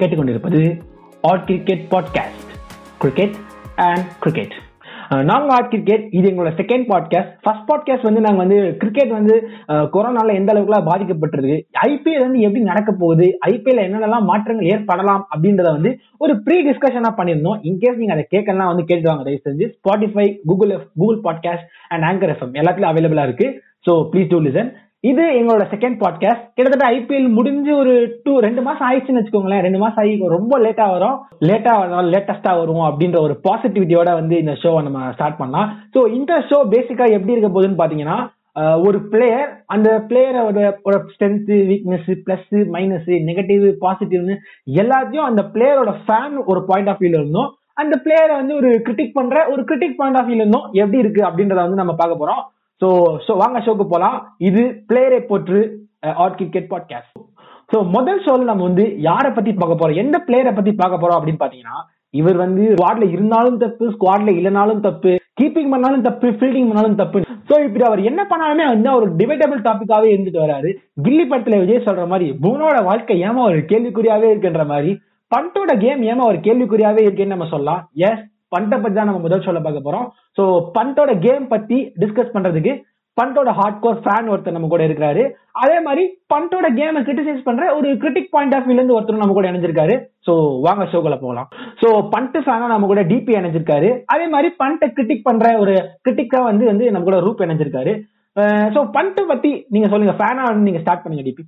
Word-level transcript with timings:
கேட்டுக்கொண்டிருப்பது 0.00 0.62
add 1.24 1.44
cricket 1.44 1.84
podcast 1.90 2.50
cricket 2.98 3.36
and 3.82 4.04
cricket 4.18 4.56
நாங்கள் 5.24 5.50
add 5.50 5.68
cricket 5.68 6.04
இது 6.10 6.30
எங்களோட 6.30 6.50
செகண்ட் 6.56 6.84
பாட்காஸ்ட் 6.88 7.30
ஃபர்ஸ்ட் 7.42 7.64
பாட்காஸ்ட் 7.70 8.02
வந்து 8.02 8.20
நாங்கள் 8.20 8.42
வந்து 8.44 8.76
கிரிக்கெட் 8.76 9.10
வந்து 9.10 9.34
கொரோனாவில் 9.92 10.34
எந்த 10.34 10.52
அளவுக்குலாம் 10.52 10.86
பாதிக்கப்பட்டிருக்கு 10.86 11.56
ஐபிஎல் 11.86 12.20
வந்து 12.20 12.40
எப்படி 12.40 12.60
நடக்க 12.62 12.92
போகுது 12.92 13.26
ஐபிஎல் 13.46 13.82
என்னென்னலாம் 13.82 14.20
மாற்றங்கள் 14.22 14.66
ஏற்படலாம் 14.66 15.28
அப்படின்றத 15.32 15.72
வந்து 15.72 15.92
ஒரு 16.18 16.42
ப்ரீ 16.42 16.56
டிஸ்கஷனாக 16.62 17.14
பண்ணியிருந்தோம். 17.16 17.58
இன்கேஸ் 17.62 17.96
நீங்கள் 17.96 18.16
அதை 18.16 18.26
கேட்கலாம் 18.28 18.68
வந்து 18.68 18.94
கேட்டுவாங்க 18.94 19.22
தயவு 19.22 19.42
செஞ்சு 19.44 19.68
Spotify 19.76 20.40
Google 20.46 20.70
F 20.70 20.88
Google 20.98 21.20
podcast 21.24 21.66
and 21.88 22.04
Anchor 22.04 22.34
FM 22.34 22.54
எல்லாத்துலேயும் 22.54 22.92
அவைலபிளாக 22.92 23.28
இருக்குது 23.28 23.56
ஸோ 23.86 23.94
ப்ளீஸ் 24.12 24.30
டூ 24.30 24.40
லிசன் 24.40 24.70
இது 25.08 25.22
எங்களோட 25.36 25.64
செகண்ட் 25.72 25.96
பாட்காஸ்ட் 26.00 26.42
கிட்டத்தட்ட 26.56 26.86
ஐபிஎல் 26.96 27.28
முடிஞ்சு 27.36 27.70
ஒரு 27.76 27.92
டூ 28.24 28.32
ரெண்டு 28.38 28.62
மாசம் 28.62 28.86
ஆயிடுச்சுன்னு 28.88 29.20
வச்சுக்கோங்களேன். 29.20 29.62
ரெண்டு 29.66 29.78
மாசம் 29.78 30.02
ஆகி 30.02 30.28
ரொம்ப 30.34 30.58
லேட்டா 30.64 30.86
வரும். 30.94 31.16
லேட்டா 31.48 31.74
வரும் 31.82 32.10
லேட்டஸ்டா 32.14 32.52
வரும் 32.58 32.82
அப்படின்ற 32.88 33.18
ஒரு 33.20 33.34
பாசிட்டிவிட்டியோட 33.46 34.10
வந்து 34.18 34.34
இந்த 34.38 34.54
ஷோவை 34.62 34.82
நம்ம 34.82 35.12
ஸ்டார்ட் 35.12 35.36
பண்ணலாம். 35.36 35.70
ஸோ 35.94 36.02
இந்த 36.18 36.34
ஷோ 36.50 36.58
பேசிக்கா 36.74 37.06
எப்படி 37.16 37.34
இருக்க 37.36 37.50
போகுதுன்னு 37.54 37.80
பாத்தீங்கன்னா 37.82 38.18
ஒரு 38.86 38.98
பிளேயர் 39.10 39.50
அந்த 39.74 39.88
பிளேயரோட 40.08 40.68
strength 41.14 41.50
weakness 41.70 42.12
plus 42.26 42.54
minus 42.76 43.10
negative 43.30 43.66
பாசிட்டிவ்னு 43.86 44.36
எல்லாத்தையும் 44.82 45.28
அந்த 45.30 45.42
பிளேயரோட 45.54 45.92
ஃபேன் 46.04 46.38
ஒரு 46.44 46.62
பாயிண்ட் 46.70 46.92
ஆஃப் 46.92 47.02
வியூல 47.02 47.20
இருந்தோம் 47.22 47.50
அந்த 47.74 47.94
பிளேயரை 48.04 48.34
வந்து 48.40 48.54
ஒரு 48.54 48.70
கிரிட்டிக் 48.86 49.18
பண்ற 49.18 49.48
ஒரு 49.48 49.62
கிரிட்டிக் 49.68 50.00
பாயிண்ட் 50.00 50.18
ஆஃப் 50.20 50.28
வியூல 50.28 50.44
இருந்தோம் 50.44 50.66
எப்படி 50.72 50.98
இருக்கு 50.98 51.22
அப்படின்றத 51.28 51.60
வந்து 51.66 51.82
நம்ம 51.82 51.94
பார்க்க 51.94 52.22
போறோம். 52.22 52.42
ஸோ 52.80 52.88
ஸோ 53.26 53.36
வாங்க 53.36 53.58
ஷோக்கு 53.58 53.86
போகலாம் 53.86 54.16
இது 54.48 54.62
பிளேயரை 54.88 55.20
போற்று 55.26 55.60
ஆட் 56.16 56.36
கிரிக்கெட் 56.36 56.70
பாட்காஸ்ட் 56.70 57.16
ஸோ 57.72 57.78
முதல் 57.88 58.20
ஷோல 58.24 58.44
நம்ம 58.44 58.62
வந்து 58.62 58.84
யாரை 59.00 59.30
பத்தி 59.32 59.52
பார்க்க 59.52 59.80
போறோம்? 59.80 59.96
எந்த 59.96 60.16
பிளேயரை 60.26 60.52
பத்தி 60.54 60.72
பார்க்க 60.72 61.02
போறோம் 61.02 61.18
அப்படின்னு 61.18 61.42
பாத்தீங்கன்னா 61.42 61.78
இவர் 62.14 62.36
வந்து 62.36 62.62
ஸ்குவாட்ல 62.70 63.06
இருந்தாலும் 63.10 63.58
தப்பு 63.58 63.84
ஸ்குவாட்ல 63.90 64.30
இல்லைனாலும் 64.38 64.80
தப்பு 64.80 65.10
கீப்பிங் 65.40 65.70
பண்ணாலும் 65.70 66.02
தப்பு 66.02 66.28
ஃபீல்டிங் 66.28 66.68
பண்ணாலும் 66.68 66.96
தப்பு. 66.96 67.18
ஸோ 67.48 67.54
இப்படி 67.66 67.84
அவர் 67.84 68.00
என்ன 68.02 68.22
பண்ணாலுமே 68.30 68.64
வந்து 68.66 68.88
அவர் 68.88 69.06
டிபேட்டபிள் 69.16 69.60
டாபிக்காவே 69.68 70.08
இருந்துட்டு 70.14 70.40
வராரு. 70.44 70.70
கில்லி 71.02 71.24
படத்துல 71.24 71.58
விஜய் 71.60 71.86
சொல்ற 71.86 72.06
மாதிரி 72.06 72.26
பூனோட 72.42 72.84
வாழ்க்கை 72.84 73.16
ஏமா 73.22 73.44
ஒரு 73.50 73.60
கேள்விக்குறியாவே 73.70 74.28
இருக்குன்ற 74.32 74.66
மாதிரி 74.66 74.92
பண்டோட 75.32 75.72
கேம் 75.78 76.02
ஏமா 76.02 76.24
ஒரு 76.26 76.38
கேள்விக்குறியாவே 76.38 77.02
இருக்குன்னு 77.06 77.34
நம்ம 77.36 77.48
சொல்லலாம். 77.48 77.82
எஸ் 78.08 78.24
பண்டை 78.54 78.76
பத்தி 78.78 78.96
தான் 78.98 79.10
நம்ம 79.10 79.24
முதல் 79.26 79.46
சொல்ல 79.48 79.60
பார்க்க 79.64 79.88
போறோம். 79.88 80.06
சோ 80.36 80.44
பண்டோட 80.78 81.10
கேம் 81.26 81.44
பத்தி 81.56 81.80
டிஸ்கஸ் 82.02 82.34
பண்றதுக்கு 82.36 82.74
பண்டோட 83.18 83.50
ஹார்ட் 83.58 83.80
கோர் 83.84 84.02
ஃபேன் 84.04 84.28
ஒருத்தர் 84.32 84.54
நம்ம 84.56 84.68
கூட 84.72 84.82
இருக்கிறாரு. 84.88 85.22
அதே 85.62 85.78
மாதிரி 85.86 86.02
பண்டோட 86.32 86.66
கேமை 86.78 87.00
கிரிட்டிசைஸ் 87.06 87.46
பண்ற 87.48 87.64
ஒரு 87.78 87.88
கிரிட்டிக் 88.02 88.30
பாயிண்ட் 88.34 88.54
ஆஃப் 88.56 88.66
வியூல 88.66 88.80
இருந்து 88.80 88.96
ஒருத்தர் 88.96 89.22
நம்ம 89.22 89.36
கூட 89.38 89.48
இணைஞ்சிருக்காரு. 89.50 89.94
சோ 90.26 90.32
வாங்க 90.66 90.84
ஷோக்குள்ள 90.92 91.16
போகலாம். 91.24 91.48
சோ 91.80 91.88
பண்ட் 92.14 92.38
ஃபேனா 92.46 92.70
நம்ம 92.72 92.88
கூட 92.92 93.02
டிபி 93.12 93.34
இணைஞ்சிருக்காரு. 93.40 93.90
அதே 94.14 94.26
மாதிரி 94.34 94.50
பண்ட்டை 94.62 94.88
கிரிட்டிக் 94.96 95.26
பண்ற 95.28 95.52
ஒரு 95.64 95.74
கிரிட்டிக்கா 96.06 96.40
வந்து 96.50 96.66
வந்து 96.70 96.86
நம்ம 96.94 97.08
கூட 97.10 97.18
ரூப் 97.26 97.44
இணைஞ்சிருக்காரு. 97.46 97.94
சோ 98.74 98.82
பண்ட் 98.96 99.20
பத்தி 99.32 99.50
நீங்க 99.76 99.88
சொல்லுங்க. 99.94 100.14
ஃபேனா 100.20 100.44
நீங்க 100.66 100.82
ஸ்டார்ட் 100.84 101.04
பண்ணுங்க 101.04 101.24
டிபி 101.28 101.46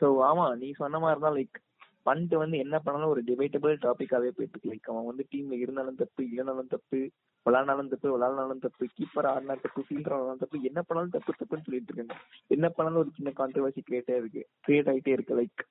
சோ 0.00 0.08
ஆமா 0.30 0.46
நீ 0.62 0.68
சொன்ன 0.82 0.98
மாதிரி 1.04 1.20
தான் 1.26 1.36
லைக் 1.38 1.56
பண்ட் 2.06 2.34
வந்து 2.36 2.56
என்ன 2.58 2.76
பண்ணாலும் 2.78 3.12
ஒரு 3.12 3.22
டிபேட்டபிள் 3.28 3.74
டாபிக்காவே 3.82 4.30
போயிட்டு 4.30 4.68
லைக் 4.70 4.90
அவன் 4.92 5.08
வந்து 5.08 5.24
டீம்ல 5.30 5.56
இருந்தாலும் 5.56 6.00
தப்பு 6.02 6.22
இல்லைனாலும் 6.26 6.72
தப்பு 6.74 6.98
விளாட்னாலும் 7.46 7.90
தப்பு 7.90 8.08
விளாட்னாலும் 8.14 8.62
தப்பு 8.62 8.84
கீப்பர் 8.96 9.28
ஆடினா 9.32 9.56
தப்பு 9.62 9.82
ஃபீல்டர் 9.86 10.14
ஆனாலும் 10.14 10.42
தப்பு 10.42 10.60
என்ன 10.70 10.82
பண்ணாலும் 10.82 11.14
தப்பு 11.16 11.38
தப்புன்னு 11.40 11.66
சொல்லிட்டு 11.66 11.92
இருக்காங்க 11.92 12.16
என்ன 12.50 12.68
பண்ணாலும் 12.70 13.02
ஒரு 13.02 13.12
சின்ன 13.16 13.32
கான்ட்ரவர்சி 13.38 13.82
கிரியேட்டே 13.88 14.16
இருக்கு 14.20 14.44
கிரியேட் 14.64 14.90
ஆகிட்டே 14.92 15.16
இருக்கு 15.16 15.38
லைக் 15.40 15.62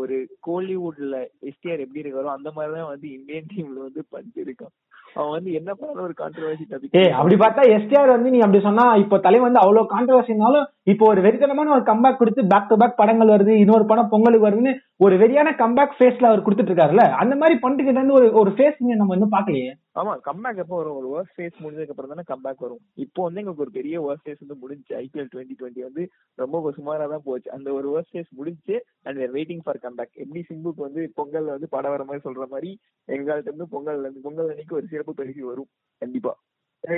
ஒரு 0.00 0.16
கோலிவுட்ல 0.46 1.16
எஸ்டிஆர் 1.48 1.84
எப்படி 1.84 2.02
இருக்காரோ 2.02 2.30
அந்த 2.34 2.50
மாதிரிதான் 2.56 2.92
வந்து 2.92 3.08
இந்தியன் 3.16 3.50
டீம்ல 3.52 3.80
வந்து 3.86 4.02
பண்ட் 4.12 4.38
இருக்கான் 4.44 4.74
அவன் 5.16 5.34
வந்து 5.34 5.50
என்ன 5.58 5.70
பண்ணாலும் 5.74 6.06
ஒரு 6.06 6.14
கான்ட்ரவர்சி 6.20 6.64
டாபிக் 6.70 6.96
ஏ 6.98 7.04
அப்படி 7.18 7.36
பார்த்தா 7.36 7.62
எஸ்டிஆர் 7.76 8.14
வந்து 8.14 8.32
நீ 8.34 8.40
அப்படி 8.44 8.60
சொன்னா 8.66 8.84
இப்போ 9.02 9.16
தலை 9.26 9.38
வந்து 9.44 9.62
அவ்வளவு 9.62 9.92
கான்ட்ரவர்சினாலும் 9.94 10.66
இப்போ 10.92 11.04
ஒரு 11.12 11.20
வெறித்தனமான 11.24 11.72
ஒரு 11.76 11.84
கம்பேக் 11.88 12.20
கொடுத்து 12.20 12.42
பேக் 12.52 12.68
டு 12.70 12.76
பேக் 12.82 12.98
படங்கள் 13.00 13.34
வருது 13.34 13.54
இன்னொரு 13.62 13.84
படம் 13.90 14.12
பொங்கலுக்கு 14.12 14.46
வருதுன்னு 14.46 14.74
ஒரு 15.00 15.14
வெறியான 15.22 15.48
கம்பேக் 15.62 15.96
ஃபேஸ்ல 15.96 16.30
அவர் 16.30 16.44
கொடுத்துட்டு 16.44 16.72
இருக்காருல்ல 16.72 17.04
அந்த 17.22 17.34
மாதிரி 17.40 17.56
பண்ணிட்டு 17.64 17.92
இருந்து 17.92 18.18
ஒரு 18.20 18.28
ஒரு 18.40 18.52
ஃபேஸ் 18.56 18.78
நம்ம 18.92 19.12
வந்து 19.14 19.34
பாக்கலையே 19.34 19.72
ஆமா 20.00 20.12
கம்பேக் 20.26 20.60
எப்போ 20.62 20.76
வரும்? 20.78 20.96
ஒரு 20.98 21.08
ஒர்க் 21.14 21.32
ஃபேஸ் 21.36 21.56
முடிஞ்சதுக்கு 21.62 21.92
அப்புறம் 21.94 22.12
தானே 22.12 22.24
கம்பேக் 22.30 22.64
வரும். 22.64 22.80
இப்போ 23.04 23.20
வந்து 23.24 23.40
எங்களுக்கு 23.40 23.64
ஒரு 23.64 23.72
பெரிய 23.78 24.02
ஒர்க் 24.06 24.22
ஃபேஸ் 24.24 24.42
வந்து 24.42 24.56
முடிஞ்சு 24.60 24.92
ஐபிஎல் 25.00 25.30
டுவெண்ட்டி 25.32 25.56
டுவெண்ட்டி 25.60 25.82
வந்து 25.86 26.02
ரொம்ப 26.38 26.72
சுமாரா 26.76 27.06
தான் 27.14 27.24
போச்சு. 27.26 27.48
அந்த 27.56 27.68
ஒரு 27.78 27.88
ஒர்க் 27.94 28.12
ஃபேஸ் 28.12 28.30
முடிஞ்சு 28.38 28.76
and 29.06 29.18
we're 29.22 29.34
waiting 29.48 29.64
for 29.66 29.80
comeback 29.84 30.18
எப்படி 30.22 30.40
சிம்புக்கு 30.48 30.80
வந்து 30.86 31.02
பொங்கல் 31.18 31.52
வந்து 31.52 31.68
படம் 31.74 31.92
வர 31.94 32.02
மாதிரி 32.08 32.24
சொல்ற 32.26 32.44
மாதிரி 32.54 32.70
எங்கள்கிட்ட 33.08 33.50
இருந்து 33.50 33.66
பொங்கல் 33.74 34.02
பொங்கல் 34.26 34.50
அன்னைக்கு 34.52 34.76
ஒரு 34.78 34.86
சிறப்பு 34.92 35.12
பரிசு 35.20 35.48
வரும் 35.50 35.70
கண்டிப்பா. 36.02 36.32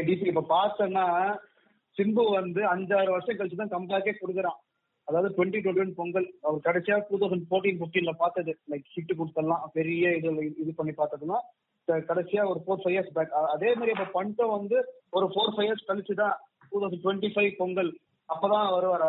டிசி 0.08 0.26
இப்ப 0.32 0.44
பார்த்தோன்னா 0.56 1.04
சிம்பு 1.96 2.24
வந்து 2.38 2.60
அஞ்சாறு 2.72 3.10
வருஷம் 3.14 3.38
கழிச்சு 3.38 3.60
தான் 3.60 3.74
கம்பேக்கே 3.76 4.14
கொடுக்குறான். 4.18 4.58
அதாவது 5.08 5.28
டுவெண்ட்டி 5.36 5.60
டுவெண்ட்டி 5.64 5.96
பொங்கல் 6.00 6.28
அவர் 6.46 6.66
கடைசியா 6.66 6.96
டூ 7.08 7.16
தௌசண்ட் 7.22 7.46
ஃபோர்டீன் 7.50 7.78
ஃபிஃப்டீன்ல 7.80 8.12
பார்த்தது. 8.22 8.52
லைக் 8.72 8.92
ஷிஃப்ட் 8.94 9.18
கொடுத்தலாம் 9.20 9.64
பெரிய 9.78 10.12
இது 10.18 10.30
இது 10.64 10.72
பண்ணி 10.80 10.94
பார்த்ததுன்னா 11.00 11.40
கடைசியா 12.10 12.42
ஒரு 12.50 12.60
ஃபோர் 12.64 12.82
ஃபைவ் 12.82 12.94
இயர்ஸ் 12.96 13.14
பேக் 13.16 13.32
அதே 13.54 13.70
மாதிரி 13.78 13.94
இப்ப 13.96 14.10
பண்டம் 14.18 14.54
வந்து 14.58 14.78
ஒரு 15.18 15.26
ஃபோர் 15.32 15.52
ஃபைவ் 15.54 15.68
இயர்ஸ் 15.68 15.88
கழிச்சு 15.90 16.16
தான் 16.22 16.36
two 16.72 16.80
thousand 16.82 17.04
twenty 17.04 17.30
five 17.36 17.52
Pongal. 17.62 17.92
அப்பதான் 18.28 18.74
வருவார? 18.74 19.04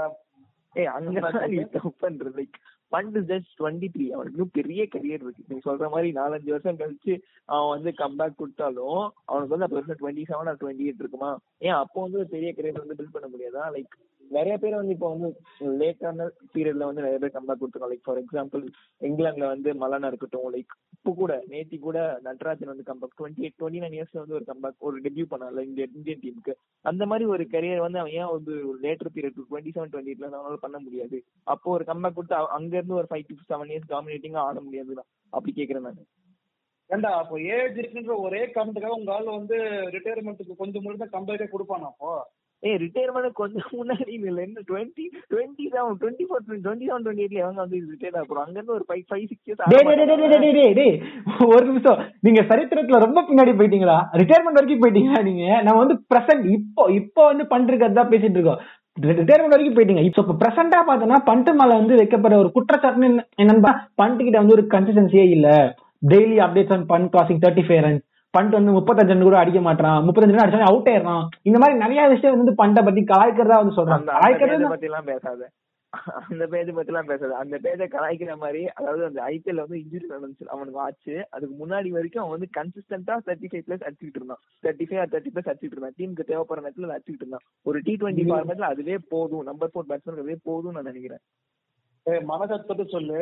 ஏ 0.76 0.84
அங்க 0.98 1.22
பண்றது 2.04 2.36
like 2.40 2.58
Pant 2.92 3.18
just 3.32 3.52
twenty 3.60 3.90
three 3.96 4.06
அவனுக்கு 4.16 4.38
இன்னும் 4.38 4.56
பெரிய 4.60 4.84
கரியர் 4.96 5.24
இருக்கு. 5.26 5.48
நீ 5.50 5.58
சொல்ற 5.68 5.90
மாதிரி 5.96 6.12
நாலஞ்சு 6.20 6.54
வருஷம் 6.56 6.80
கழிச்சு 6.82 7.16
அவன் 7.54 7.74
வந்து 7.76 7.94
கம்பேக் 8.04 8.40
கொடுத்தாலும் 8.42 9.02
அவனுக்கு 9.26 9.56
வந்து 9.56 9.68
அப்போ 9.68 9.80
வருஷம் 9.80 10.02
twenty 10.02 10.26
seven 10.32 10.52
or 10.54 10.62
twenty 10.64 10.88
eight 10.88 11.04
இருக்குமா? 11.04 11.32
ஏன் 11.68 11.80
அப்போ 11.84 12.02
வந்து 12.02 12.22
ஒரு 12.24 12.30
பெரிய 12.38 12.52
கரியர் 12.58 12.84
வந்து 12.84 12.98
பில்ட் 13.02 13.16
பண்ண 13.18 13.30
முடியாதா? 13.36 13.66
லைக் 13.76 13.96
நிறைய 14.32 14.58
பேர் 14.58 14.78
வந்து 14.80 14.94
இப்போ 14.96 15.08
வந்து 15.14 15.30
லேட்டான 15.80 16.26
பீரியட்ல 16.54 16.86
வந்து 16.90 17.04
நிறைய 17.06 17.18
பேர் 17.22 17.34
கம்பேக் 17.38 17.60
கொடுத்துருக்கோம் 17.62 17.92
லைக் 17.94 18.06
ஃபார் 18.06 18.20
எக்ஸாம்பிள் 18.22 18.62
இங்கிலாந்துல 19.02 19.48
வந்து 19.54 19.70
மலானா 19.82 20.10
இருக்கட்டும் 20.12 20.46
லைக் 20.54 20.74
இப்போ 20.96 21.12
கூட 21.14 21.34
நேத்தி 21.52 21.78
கூட 21.80 21.98
நட்ராஜன் 22.28 22.72
வந்து 22.74 22.86
comeback 22.90 23.18
twenty 23.20 23.44
eight 23.46 23.58
twenty 23.60 23.82
nine 23.84 23.98
இயர்ஸ்ல 23.98 24.22
வந்து 24.24 24.38
ஒரு 24.38 24.46
கம்பேக் 24.52 24.86
ஒரு 24.90 24.98
டெபியூ 25.06 25.26
பண்ணல 25.34 25.66
இந்த 25.70 25.82
இந்தியன் 25.98 26.22
டீமுக்கு 26.24 26.54
அந்த 26.86 27.06
மாதிரி 27.06 27.26
ஒரு 27.34 27.46
கரியர் 27.56 27.84
வந்து 27.86 28.00
அவன் 28.00 28.16
ஏன் 28.22 28.32
வந்து 28.32 28.54
ஒரு 28.70 28.78
later 28.86 29.14
period 29.16 29.38
twenty 29.40 29.74
seven 29.76 29.92
twenty 29.94 30.14
எயிட்ல 30.14 30.30
அவனால 30.32 30.60
பண்ண 30.66 30.80
முடியாது? 30.80 31.20
அப்போ 31.44 31.72
ஒரு 31.72 31.84
கம்பேக் 31.84 32.16
கொடுத்து 32.16 32.36
அங்க 32.60 32.81
இருந்து 32.82 33.00
ஒரு 33.02 33.10
ஃபைவ் 33.12 33.28
டு 33.30 33.38
செவன் 33.52 33.72
இயர்ஸ் 33.74 33.92
டாமினேட்டிங்கா 33.94 34.44
ஆட 34.48 34.60
முடியாதுதான் 34.66 35.10
அப்படி 35.34 35.54
கேக்குறேன் 35.60 35.88
நான். 35.88 36.02
ஏண்டா 36.90 37.10
அப்போ 37.20 37.36
ஏஜ் 37.56 37.78
இருக்குன்ற 37.82 38.14
ஒரே 38.20 38.44
காரணத்துக்காக 38.56 39.00
உங்க 39.00 39.12
ஆள் 39.16 39.36
வந்து 39.36 39.58
ரிட்டையர்மெண்ட்டுக்கு 39.96 40.62
கொஞ்சம் 40.62 40.84
முன்னாடி 40.84 41.02
தான் 41.04 41.16
கம்பேக்கே 41.16 41.48
கொடுப்பானா 41.52 41.90
அப்போ? 41.92 42.14
ஏய் 42.64 42.80
ரிட்டையர்மெண்ட் 42.82 43.38
கொஞ்சம் 43.40 43.70
முன்னாடி 43.78 44.12
இல்ல. 44.18 44.40
என்ன 44.48 44.64
twenty 44.68 45.06
twenty 45.32 45.66
seven 45.72 45.96
twenty 46.02 46.26
four 46.28 46.44
twenty 46.48 46.88
seven 46.90 47.06
twenty 47.06 47.24
எயிட்ல 47.24 47.46
அவங்க 47.46 47.62
வந்து 47.64 47.78
ரிட்டையர் 47.94 48.18
ஆகும் 48.20 48.42
அங்க 48.44 48.58
இருந்து 48.60 48.76
ஒரு 48.76 48.86
ஃபைவ் 48.90 49.06
ஃபைவ் 49.10 49.24
சிக்ஸ் 49.32 49.48
இயர்ஸ் 49.48 49.64
ஒரு 51.48 51.64
நிமிஷம். 51.70 52.02
நீங்க 52.26 52.42
சரித்திரத்துல 52.52 53.00
ரொம்ப 53.06 53.24
பின்னாடி 53.30 53.54
போயிட்டீங்களா? 53.60 53.98
ரிட்டையர்மெண்ட் 54.22 54.60
வரைக்கும் 54.60 54.84
போயிட்டீங்களா 54.84 55.22
நீங்க? 55.30 55.46
நம்ம 55.64 55.78
வந்து 55.84 55.98
பிரசன்ட் 56.12 56.46
இப்போ 56.58 56.86
இப்போ 57.00 57.24
வந்து 57.32 57.46
பண்றதுக்கு 57.54 58.06
பேசிட்டு 58.14 58.38
இருக்கோம். 58.40 58.62
ரிட்டையர்மெண்ட் 58.98 59.54
வரைக்கும் 59.54 59.76
போயிட்டீங்க. 59.76 60.04
இப்போ 60.10 60.36
பிரசண்டா 60.42 60.80
பார்த்தோம்னா 60.88 61.20
பண்ட்டு 61.30 61.52
மேல 61.60 61.76
வந்து 61.80 61.96
வைக்கப்படுற 62.02 62.38
ஒரு 62.44 62.52
குற்றச்சாட்டு 62.52 63.10
என்னன்னா 63.42 63.72
பண்ட்டு 63.96 64.26
கிட்ட 64.26 64.38
வந்து 64.38 64.56
ஒரு 64.58 64.66
கன்சிஸ்டன்சியே 64.74 65.26
இல்ல. 65.36 65.50
Daily 66.12 66.38
updates 66.46 66.74
on 66.76 66.86
Pant 66.86 67.10
crossing 67.14 67.42
thirty 67.44 67.64
five 67.68 67.84
runs 67.86 68.04
Pant 68.38 68.54
வந்து 68.58 68.72
முப்பத்தஞ்சு 68.72 69.14
ரன் 69.14 69.28
கூட 69.28 69.38
அடிக்க 69.38 69.60
மாட்டான் 69.62 69.98
முப்பத்தஞ்சு 70.06 70.36
ரன் 70.36 70.44
அடிச்சா 70.44 70.70
அவுட் 70.72 70.90
ஆயிடுறான். 70.92 71.24
இந்த 71.50 71.58
மாதிரி 71.60 71.78
நிறைய 71.78 72.02
விஷயம் 72.08 72.38
வந்து 72.38 72.54
பண்ட 72.62 72.82
பத்தி 72.88 73.02
கலாய்க்கிறதா 73.12 73.58
வந்து 73.62 73.78
சொல்றாங்க. 73.80 74.08
கலாய்க்கிறது 74.12 74.70
பத்தி 74.74 74.90
எல்லாம் 74.90 75.10
பேசாத. 75.12 75.42
அந்த 76.30 76.44
பேஜ் 76.52 76.70
பத்தி 76.76 76.92
எல்லாம் 76.92 77.10
பேசாது 77.10 77.34
அந்த 77.40 77.56
பேஜை 77.64 77.86
கலாய்க்கிற 77.94 78.34
மாதிரி 78.44 78.62
அதாவது 78.80 79.04
அந்த 79.08 79.22
ஐபிஎல் 79.32 79.62
வந்து 79.64 79.80
இன்ஜுரி 79.82 80.06
நடந்துச்சு 80.12 80.46
அவனுக்கு 80.54 80.80
ஆச்சு. 80.86 81.16
அதுக்கு 81.36 81.56
முன்னாடி 81.62 81.90
வரைக்கும் 81.96 82.24
அவன் 82.24 82.36
வந்து 82.36 82.50
கன்சிஸ்டன்டா 82.58 83.16
தேர்ட்டி 83.28 83.50
ஃபைவ் 83.52 83.66
பிளஸ் 83.68 83.86
அடிச்சுட்டு 83.88 84.20
இருந்தான். 84.20 84.42
தேர்ட்டி 84.64 84.86
ஃபைவ் 84.90 85.12
தேர்ட்டி 85.14 85.34
பிளஸ் 85.36 85.50
அடிச்சுட்டு 85.52 85.76
இருந்தான். 85.78 85.98
டீமுக்கு 86.00 86.28
தேவைப்படுற 86.30 86.64
நேரத்துல 86.66 86.96
அடிச்சுட்டு 86.98 87.24
இருந்தான். 87.24 87.46
ஒரு 87.70 87.80
டி 87.88 87.96
டுவெண்ட்டி 88.02 88.26
ஃபார்மேட்ல 88.30 88.72
அதுவே 88.74 88.98
போதும். 89.14 89.44
நம்பர் 89.50 89.74
ஃபோர் 89.74 89.90
பேட்ஸ்மேன் 89.90 90.18
அதுவே 90.18 90.38
போதும் 90.50 90.78
நான் 90.78 90.90
நினைக்கிறேன். 90.92 91.24
மனசத்தை 92.32 92.86
சொல்லு. 92.96 93.20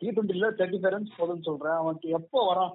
டி 0.00 0.08
டுவெண்ட்டில 0.08 0.50
தேர்ட்டி 0.58 0.80
ஃபைவ் 0.80 0.94
ரன்ஸ் 0.96 1.18
போதும்னு 1.20 1.48
சொல்றேன். 1.50 1.78
அவனுக்கு 1.82 2.08
எப்போ 2.20 2.40
வரான்? 2.50 2.74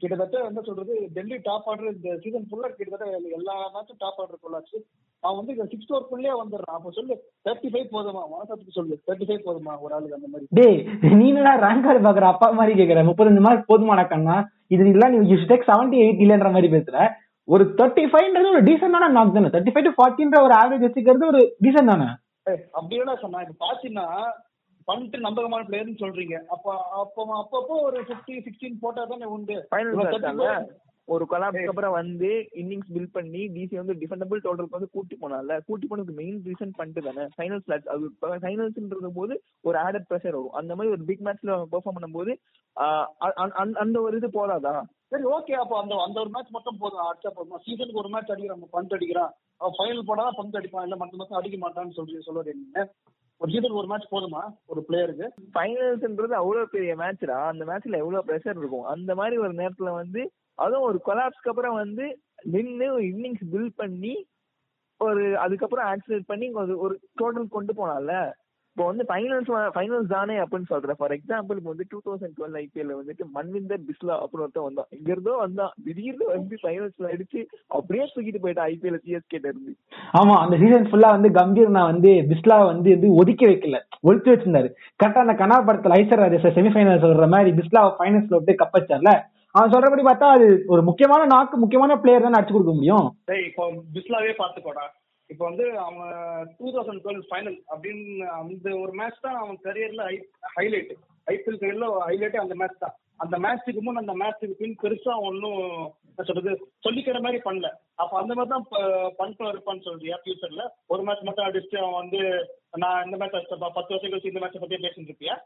கிட்டத்தட்ட 0.00 0.36
என்ன 0.50 0.60
சொல்றது? 0.68 0.94
டெல்லி 1.16 1.36
டாப் 1.48 1.68
ஆர்டர் 1.70 1.94
இந்த 1.96 2.10
சீசன் 2.22 2.46
ஃபுல்லா 2.50 2.68
கிட்டத்தட்ட 2.78 3.34
எல்லா 3.38 3.54
மேட்சும் 3.74 4.00
டாப் 4.04 4.20
ஆர்டர் 4.22 4.40
ஃபுல்லாச்சு 4.42 4.78
அவன் 5.24 5.38
வந்து 5.38 5.54
இந்த 5.56 5.66
சிக்ஸ் 5.72 5.90
ஓவருக்குள்ளே 5.92 6.32
வந்துடுறான். 6.40 6.76
அப்போ 6.78 6.90
சொல்லு 6.96 7.14
தேர்ட்டி 7.46 7.68
ஃபைவ் 7.72 7.86
போதுமா? 7.94 8.22
மனசத்துக்கு 8.32 8.76
சொல்லு 8.78 8.94
தேர்ட்டி 9.06 9.26
ஃபைவ் 9.28 9.44
போதுமா 9.46 9.74
ஒரு 9.84 9.92
ஆளுக்கு 9.96 10.16
அந்த 10.18 10.28
மாதிரி? 10.32 10.46
டேய் 10.58 10.78
நீ 11.20 11.26
என்ன 11.32 11.54
ரேங்க் 11.66 11.84
கார்டு 11.86 12.06
பாக்குற 12.06 12.28
அப்பா 12.34 12.48
மாதிரி 12.60 12.74
கேக்குற? 12.80 13.02
முப்பத்தஞ்சு 13.10 13.44
மார்க் 13.46 13.70
போதுமாடா 13.72 14.04
கண்ணா. 14.14 14.36
இது 14.76 14.88
இல்ல 14.94 15.08
நீ 15.14 15.18
யூ 15.32 15.38
டேக் 15.52 15.68
செவன்டி 15.70 15.98
எயிட் 16.06 16.22
இல்லன்ற 16.24 16.50
மாதிரி 16.56 16.70
பேசுற. 16.76 16.96
ஒரு 17.48 17.64
தேர்ட்டி 17.78 18.04
ஃபைவ்ன்றது 18.10 18.52
ஒரு 18.54 18.62
டீசென்டான 18.68 19.10
நாக் 19.16 19.34
தானே. 19.36 19.52
தேர்ட்டி 19.54 19.74
ஃபைவ் 19.74 19.88
டு 19.88 19.94
ஃபார்ட்டின்ற 19.98 20.38
ஒரு 20.46 20.54
ஆவரேஜ் 20.60 20.86
வச்சுக்கிறது 20.86 21.26
ஒரு 21.32 21.42
டீசென்ட் 21.64 21.92
தானே? 21.92 22.08
அப்படி 22.78 22.96
என்ன 23.02 23.16
சொன்னா 23.24 23.40
இப்ப 23.44 23.56
பாத்தீங்கன்னா 23.66 24.06
பண்ட் 24.88 25.14
நம்பகமான 25.26 25.64
பிளேயர்னு 25.68 26.00
சொல்றீங்க. 26.00 26.36
அப்ப 26.54 26.66
அப்போ 27.02 27.22
அப்பப்போ 27.42 27.74
ஒரு 27.88 27.98
பிப்டி 28.08 28.34
சிக்ஸ்டீன் 28.46 28.82
போட்டா 28.82 29.04
தானே 29.12 29.26
உண்டு. 29.36 29.56
ஃபைனல் 31.06 31.16
இவன் 31.16 31.26
வச்சாங்க 31.26 31.26
34 31.26 31.26
ஒரு 31.26 31.26
கொலாப்ஸ்க்கு 31.30 31.68
அப்புறம் 31.68 31.92
வந்து 31.92 32.48
இன்னிங்ஸ் 32.54 32.92
பில்ட் 32.94 33.08
பண்ணி 33.12 33.38
டிசி 33.38 33.76
வந்து 33.76 33.92
டிஃபெண்டபிள் 33.92 34.44
டோட்டலுக்கு 34.44 34.70
வந்து 34.70 34.88
கூட்டி 34.92 35.18
போனால 35.20 35.60
கூட்டி 35.66 35.86
போனதுக்கு 35.90 36.14
மெயின் 36.14 36.42
ரீசன் 36.42 36.70
பண்ணிட்டு 36.76 37.12
தானே. 37.12 37.28
ஃபைனல்ஸ் 37.36 37.86
அது 37.88 38.10
ஃபைனல்ஸ்ன்றது 38.20 39.06
போது 39.14 39.42
ஒரு 39.60 39.78
ஆடட் 39.78 40.04
ப்ரெஷர் 40.10 40.22
வரும். 40.22 40.50
அந்த 40.50 40.74
மாதிரி 40.74 40.94
ஒரு 40.94 41.04
பிக் 41.04 41.20
மேட்ச்ல 41.20 41.64
பெர்ஃபார்ம் 41.72 42.00
பண்ணும்போது 42.00 42.36
அந்த- 43.74 44.00
ஒரு 44.00 44.16
இது 44.16 44.28
போதாதா? 44.28 44.82
சரி 45.06 45.22
ஓகே 45.22 45.52
அப்போ 45.52 45.80
அந்த 45.80 45.94
அந்த 46.06 46.20
ஒரு 46.20 46.28
மேட்ச் 46.28 46.50
மட்டும் 46.50 46.76
போதும். 46.78 46.98
அடிச்சா 46.98 47.28
போதும் 47.34 47.60
சீசனுக்கு 47.66 47.98
ஒரு 47.98 48.08
மேட்ச் 48.08 48.30
அடிக்கிறான் 48.30 48.62
பந்த் 48.72 48.94
அடிக்கிறான் 48.94 49.30
அவன் 49.56 49.74
ஃபைனல் 49.78 50.02
போனா 50.02 50.30
பந்த் 50.30 50.56
அடிப்பான். 50.56 50.82
இல்ல 50.82 50.96
மத்த 50.96 51.10
மொத்தம் 51.10 51.38
அடிக்க 51.38 51.68
மாட்டான்னு 51.68 51.90
சொல்லி 51.90 52.20
சொல்லுவது 52.20 52.50
என்ன 52.50 52.90
ஒரு 53.36 53.52
சீசனுக்கு 53.52 53.76
ஒரு 53.76 53.86
மேட்ச் 53.86 54.12
போதுமா? 54.12 54.56
ஒரு 54.66 54.84
பிளேயருக்கு 54.88 55.28
ஃபைனல்ஸ்ன்றது 55.54 56.32
அவ்வளவு 56.32 56.68
பெரிய 56.68 56.96
மேட்ச்டா 56.96 57.30
அந்த 57.30 57.64
மேட்ச்ல 57.64 57.96
எவ்வளவு 57.96 58.24
ப்ரெஷர் 58.26 58.56
இருக்கும்? 58.56 58.82
அந்த 58.82 59.14
மாதிரி 59.14 59.36
ஒரு 59.36 59.52
நேரத்துல 59.52 59.94
வந்து 59.94 60.30
அதுவும் 60.58 60.86
ஒரு 60.90 61.00
கொலாப்ஸ்க்கு 61.06 61.52
அப்புறம் 61.52 61.74
வந்து 61.74 62.06
நின்று 62.54 62.92
ஒரு 62.92 63.04
இன்னிங்ஸ் 63.04 63.44
பில்ட் 63.52 63.76
பண்ணி 63.76 64.14
ஒரு 65.00 65.24
அதுக்கப்புறம் 65.38 65.88
ஆக்சிடென்ட் 65.92 66.30
பண்ணி 66.32 66.46
ஒரு 66.62 66.74
ஒரு 66.78 66.94
டோட்டல் 67.20 67.54
கொண்டு 67.58 67.72
போனால 67.72 68.32
இப்போ 68.76 68.86
வந்து 68.86 69.04
ஃபைனல்ஸ் 69.08 69.48
ஃபைனல்ஸ் 69.74 70.08
தானே 70.14 70.36
அப்படின்னு 70.42 70.70
சொல்றேன். 70.70 70.96
ஃபார் 70.98 71.12
எக்ஸாம்பிள் 71.16 71.58
இப்போ 71.58 71.70
வந்து 71.72 71.84
டூ 71.90 71.98
தௌசண்ட் 72.06 72.34
டுவெல் 72.38 72.56
ஐபிஎல் 72.60 72.90
வந்துட்டு 73.00 73.24
மன்விந்தர் 73.34 73.82
பிஸ்லா 73.88 74.14
அப்படின்னு 74.22 74.44
ஒருத்தன் 74.46 74.66
வந்தான். 74.68 74.88
இங்க 74.96 75.08
இருந்தோ 75.12 75.34
வந்தான். 75.42 75.72
திடீர்னு 75.84 76.26
வந்து 76.32 76.56
ஃபைனல்ஸ்ல 76.62 77.10
அடிச்சு 77.14 77.40
அப்படியே 77.76 78.06
தூக்கிட்டு 78.14 78.42
போயிட்டான் 78.44 78.70
ஐபிஎல் 78.72 78.98
சிஎஸ்கே 79.04 79.38
இருந்து. 79.42 79.74
ஆமா 80.20 80.34
அந்த 80.44 80.56
சீசன் 80.62 80.88
ஃபுல்லா 80.90 81.10
வந்து 81.16 81.30
கம்பீர் 81.38 81.70
நான் 81.76 81.92
வந்து 81.92 82.12
பிஸ்லா 82.32 82.58
வந்து 82.72 82.90
வந்து 82.94 83.10
ஒதுக்கி 83.20 83.46
வைக்கல. 83.50 83.80
ஒழிச்சு 84.08 84.32
வச்சிருந்தாரு. 84.32 84.70
கரெக்டா 85.02 85.24
அந்த 85.26 85.36
கனா 85.42 85.58
படத்துல 85.68 86.00
ஐசர் 86.00 86.22
ராஜேஷ் 86.24 86.56
செமிஃபைனல் 86.58 87.04
சொல்ற 87.06 87.28
மாதிரி 87.36 87.52
பிஸ்லா 87.60 87.82
ஃபைனல்ஸ்ல 88.00 88.40
விட்டு 88.40 88.60
கப்பச்சார்ல 88.64 89.12
அவன் 89.54 89.72
சொல்றபடி 89.72 90.02
பார்த்தா 90.06 90.28
அது 90.36 90.46
ஒரு 90.74 90.82
முக்கியமான 90.88 91.26
நாக்கு 91.32 91.56
முக்கியமான 91.62 91.96
பிளேயர் 92.02 92.24
தான் 92.26 92.36
அடிச்சு 92.38 92.54
கொடுக்க 92.54 92.72
முடியும். 92.76 93.06
இப்போ 93.48 93.64
பிஸ்லாவே 93.96 94.32
பார்த்துக்கோடா. 94.40 94.84
இப்போ 95.30 95.44
வந்து 95.48 95.66
அவன் 95.84 96.10
டூ 96.56 96.66
தௌசண்ட் 96.74 97.02
டுவெல் 97.04 97.22
ஃபைனல் 97.28 97.58
அப்படின்னு 97.72 98.26
அந்த 98.40 98.68
ஒரு 98.82 98.92
மேட்ச் 99.00 99.24
தான் 99.26 99.38
அவன் 99.42 99.58
கரியர்ல 99.66 100.04
ஹைலைட் 100.56 100.92
ஐபிஎல் 101.26 101.60
கரியர்ல 101.62 101.86
ஹைலைட்டே 102.08 102.42
அந்த 102.44 102.56
மேட்ச் 102.62 102.82
தான். 102.84 102.94
அந்த 103.22 103.36
மேட்ச்சுக்கு 103.44 103.80
முன் 103.86 104.00
அந்த 104.02 104.14
மேட்ச்சுக்கு 104.22 104.56
பின் 104.60 104.78
பெருசா 104.82 105.12
ஒன்றும் 105.28 105.60
என்ன 106.08 106.24
சொல்றது 106.28 106.52
சொல்லிக்கிற 106.86 107.18
மாதிரி 107.26 107.38
பண்ணல. 107.46 107.68
அப்ப 108.02 108.12
அந்த 108.22 108.32
மாதிரி 108.38 108.52
தான் 108.54 108.66
பண்ணிட்டு 109.18 109.52
இருப்பான்னு 109.52 109.86
சொல்றியா 109.88 110.16
ஃபியூச்சர்ல 110.22 110.64
ஒரு 110.94 111.02
மேட்ச் 111.08 111.26
மட்டும் 111.28 111.46
அடிச்சுட்டு 111.48 111.80
அவன் 111.82 112.00
வந்து 112.02 112.20
நான் 112.82 113.04
இந்த 113.06 113.18
மேட்ச் 113.20 113.38
பத்து 113.78 113.92
வருஷம் 113.94 114.12
கழிச்சு 114.12 114.32
இந்த 114.32 114.42
மேட்சை 114.44 114.60
பத்தியே 114.62 114.82
பேசிட்டு 114.84 115.10
இருப்பியா? 115.12 115.36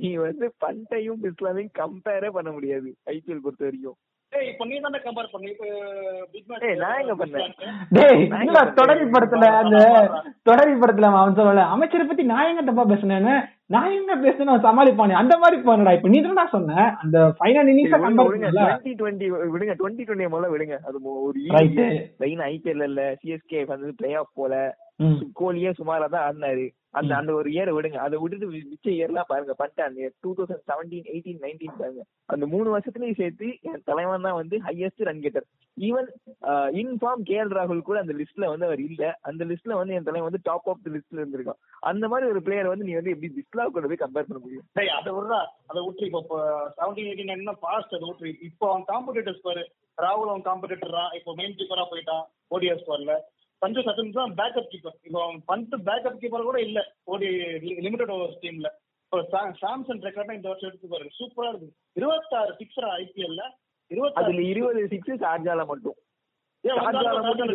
நீ 0.00 0.10
வந்து 0.20 0.46
பண்டையும் 0.58 1.20
பிஸ்லாவையும் 1.24 1.74
கம்பேரே 1.78 2.30
பண்ண 2.30 2.50
முடியாது 2.50 2.88
ஐபிஎல் 3.10 3.44
பொறுத்த 3.44 3.64
வரைக்கும் 3.64 3.98
டேய் 4.32 4.48
இப்போ 4.50 4.64
நீ 4.64 4.76
தானே 4.80 4.98
கம்பேர் 5.04 5.30
பண்ண 5.30 5.46
இப்போ 5.48 5.68
பிக் 6.32 6.50
ஏய், 6.62 6.76
நான் 6.76 7.00
எங்க 7.02 7.14
பண்ணேன்? 7.14 7.48
டேய் 7.90 8.20
நான் 8.24 8.42
என்னடா 8.42 8.60
எங்க 8.60 8.74
தொடரி 8.76 9.04
படத்துல 9.14 9.46
அந்த. 9.60 9.78
தொடரி 10.42 10.74
படத்துல 10.76 11.10
அவன் 11.14 11.38
சொல்லல 11.38 11.64
அமைச்சரை 11.74 12.04
பத்தி 12.06 12.24
நான் 12.28 12.50
எங்க 12.50 12.62
தப்பா 12.62 12.84
பேசுனேன்னு 12.86 13.34
நான் 13.70 14.22
பேசுனேன் 14.24 14.52
அவன் 14.52 14.66
சமாளிப்பானே? 14.66 15.14
அந்த 15.20 15.34
மாதிரி 15.42 15.58
போனடா 15.66 15.92
இப்ப 15.96 16.10
நீ 16.12 16.20
தானடா 16.20 16.44
சொன்ன. 16.54 16.86
அந்த 17.02 17.18
ஃபைனல் 17.38 17.70
இன்னிங்ஸ 17.72 17.98
கம்பேர் 18.04 18.30
பண்ணல 18.32 18.64
டுவெண்ட்டி 18.64 18.92
டுவெண்ட்டி 19.00 19.28
விடுங்க. 19.54 19.76
டுவெண்ட்டி 19.80 20.06
டுவெண்ட்டி 20.08 20.32
முதல்ல 20.34 20.52
விடுங்க. 20.54 20.78
அது 20.88 20.98
ஒரு 21.28 21.38
Right. 21.56 21.78
லைன் 22.24 22.44
ஐபிஎல் 22.50 22.84
இல்ல 22.90 23.02
சிஎஸ்கே 23.22 23.62
வந்து 23.72 23.96
பிளே 24.00 24.12
ஆஃப் 24.22 24.36
போல. 24.40 24.54
கோலியே 25.38 25.70
சுமாரா 25.78 26.06
தான் 26.14 26.24
ஆடினாரு. 26.26 26.64
அந்த 26.98 27.12
அந்த 27.18 27.30
ஒரு 27.38 27.48
இயர் 27.54 27.70
விடுங்க. 27.74 27.98
அதை 28.06 28.16
விட்டுட்டு 28.20 28.46
மிச்ச 28.52 28.86
இயர்லாம் 28.94 29.28
பாருங்க. 29.28 29.52
அந்த 29.86 30.08
two 30.22 30.30
thousand 30.38 30.64
seventeen 30.70 31.06
eighteen 31.12 31.40
nineteen 31.44 31.78
பாருங்க. 31.80 32.02
அந்த 32.32 32.44
மூணு 32.52 32.68
வருஷத்துலயும் 32.74 33.18
சேர்த்து 33.20 33.46
என் 33.68 33.84
தலைவன் 33.90 34.26
தான் 34.26 34.38
வந்து 34.40 34.56
highest 34.66 35.06
run 35.08 35.22
getter 35.24 35.46
even 35.76 36.08
in form 36.80 37.22
K 37.28 37.36
L 37.42 37.54
ராகுல் 37.58 37.86
கூட 37.88 37.98
அந்த 38.02 38.14
லிஸ்ட்ல 38.20 38.50
வந்து 38.52 38.66
அவர் 38.68 38.82
இல்ல. 38.88 39.02
அந்த 39.30 39.42
லிஸ்ட்ல 39.50 39.78
வந்து 39.80 39.96
என் 39.98 40.08
தலைவன் 40.08 40.28
வந்து 40.30 40.42
டாப் 40.48 40.68
ஆஃப் 40.72 40.82
தி 40.84 40.92
லிஸ்ட்ல 40.96 41.22
இருந்திருக்கான். 41.22 41.60
அந்த 41.90 42.04
மாதிரி 42.12 42.28
ஒரு 42.32 42.42
பிளேயர் 42.48 42.72
வந்து 42.72 42.88
நீ 42.88 42.94
வந்து 42.98 43.14
எப்படி 43.14 43.30
பிஸ்லா 43.60 43.72
கூட 43.74 43.88
போய் 43.90 44.02
கம்பேர் 44.02 44.28
பண்ண 44.28 44.40
முடியும். 44.44 44.64
டேய் 44.76 44.92
அதை 44.98 45.10
விடுறா. 45.16 45.38
அதை 45.70 45.80
விட்டு 45.86 46.04
இப்போ 46.08 46.36
செவன்டீன் 46.78 47.08
எயிட்டீன் 47.10 47.34
என்ன 47.36 47.52
பாஸ்ட் 47.64 47.94
அதை 47.96 48.06
விட்டு 48.08 48.28
இப்போ 48.48 48.64
அவன் 48.70 48.84
காம்படிட்டர்ஸ் 48.92 49.44
பாரு. 49.46 49.62
ராகுல் 49.98 50.30
அவன் 50.32 50.46
காம்படிட்டரா 50.48 51.04
இப்போ 51.18 51.30
மெயின் 51.40 51.56
கீப்பரா 51.58 51.84
போயிட்டான் 51.92 52.24
ஓடிஎஸ் 52.54 52.82
ஸ்குவாட்ல 52.82 53.14
சஞ்சு 53.62 53.80
சச்சின் 53.86 54.14
தான் 54.18 54.34
பேக்கப் 54.38 54.70
கீப்பர் 54.72 54.96
இப்போ 55.06 55.18
அவன் 55.24 55.40
பண்ட் 55.50 55.74
பேக்கப் 55.88 56.20
கீப்பர் 56.22 56.48
கூட 56.48 56.58
இல்ல. 56.68 56.78
ஓடி 57.12 57.28
லிமிடெட் 57.86 58.12
ஓவர் 58.16 58.38
டீம்ல 58.44 58.68
இப்போ 59.04 59.18
சாம்சன் 59.62 60.02
ரெக்கார்ட் 60.06 60.36
இந்த 60.38 60.48
வருஷம் 60.50 60.70
எடுத்து 60.70 60.92
பாரு. 60.94 61.06
சூப்பரா 61.18 61.50
இருக்கு 61.52 61.68
இருபத்தாறு 62.00 62.52
சிக்ஸரா 62.60 62.90
ஐபிஎல்ல 63.02 63.42
அதுல 64.20 64.42
இருபது 64.52 64.80
சிக்ஸ் 64.92 65.14
ஷார்ஜால 65.24 65.62
மட்டும். 65.72 65.98
ஷார்ஜால 66.64 67.18
மட்டும் 67.28 67.50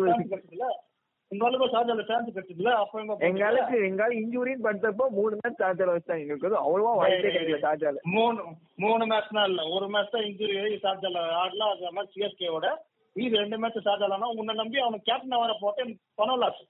ஷார்ஜால 1.30 1.44
ஆளுக்கு 1.46 1.66
ஷார்ஜால 1.70 2.02
சான்ஸ் 2.08 2.28
கிடைச்சதுல 2.28 2.72
அப்ப 2.80 3.00
எங்க 3.02 3.14
எங்க 3.28 3.42
ஆளுக்கு 3.46 3.78
எங்க 3.86 4.02
ஆளு 4.04 4.18
இன்ஜுரின்னு 4.20 4.66
படுத்தப்போ 4.66 5.06
மூணு 5.16 5.34
மேட்ச் 5.38 5.62
சார்ஜால 5.62 5.94
வச்சாங்க 5.96 6.22
எங்களுக்கு 6.24 6.60
அவ்வளவா 6.60 6.92
வாய்ப்பே 7.00 7.22
கிடைக்கல 7.28 7.58
சார்ஜால 7.64 8.02
மூணு 8.14 8.38
மூணு 8.84 9.04
மேட்ச்னா 9.12 9.44
இல்ல. 9.50 9.62
ஒரு 9.74 9.86
மேட்ச் 9.94 10.14
தான் 10.14 10.26
இன்ஜுரி 10.28 10.54
ஷார்ஜால 10.84 11.18
ஆடலாம் 11.40 11.72
அது 11.72 11.92
மாதிரி 11.96 12.12
சிஎஸ்கேவோட 12.14 12.68
இது 13.16 13.34
ரெண்டு 13.36 13.58
மேட்ச் 13.58 13.84
ஷார்ஜாலனா 13.84 14.28
உன்னை 14.38 14.54
நம்பி 14.54 14.78
அவன் 14.82 15.06
கேப்டன் 15.06 15.42
வர 15.42 15.52
போட்டேன் 15.60 15.92
பணம் 16.16 16.40
லாஸ் 16.40 16.62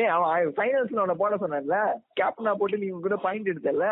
ஏய் 0.00 0.10
அவன் 0.14 0.48
ஃபைனல்ஸ்ல 0.56 1.02
அவனை 1.02 1.14
போட 1.20 1.34
சொன்னான்ல. 1.42 1.76
கேப்டனா 2.20 2.52
போட்டு 2.58 2.80
நீங்க 2.80 2.98
கூட 3.04 3.16
பாயிண்ட் 3.24 3.50
எடுத்தல 3.52 3.86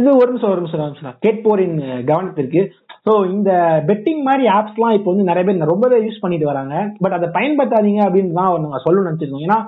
இது 0.00 0.08
ஒரு 0.20 0.28
நிமிஷம் 0.30 0.52
ஒரு 0.52 0.60
நிமிஷம் 0.60 0.82
ஒரு 0.82 0.90
நிமிஷம். 0.90 1.16
கேட்போரின் 1.24 1.76
கவனத்திற்கு 2.10 2.62
ஸோ 3.06 3.12
இந்த 3.34 3.50
பெட்டிங் 3.88 4.22
மாதிரி 4.28 4.44
ஆப்ஸ்லாம் 4.58 4.96
இப்போ 4.98 5.10
வந்து 5.12 5.28
நிறைய 5.30 5.44
பேர் 5.48 5.72
ரொம்பவே 5.72 5.98
யூஸ் 6.06 6.22
பண்ணிட்டு 6.24 6.50
வராங்க. 6.52 6.74
பட் 7.04 7.16
அதை 7.18 7.28
பயன்படுத்தாதீங்க 7.38 8.02
அப்படின்னு 8.08 8.38
தான் 8.40 8.50
நாங்கள் 8.64 8.84
சொல்லணும்னு 8.86 9.10
நினச்சிருக்கோம். 9.10 9.46
ஏன்னா 9.48 9.58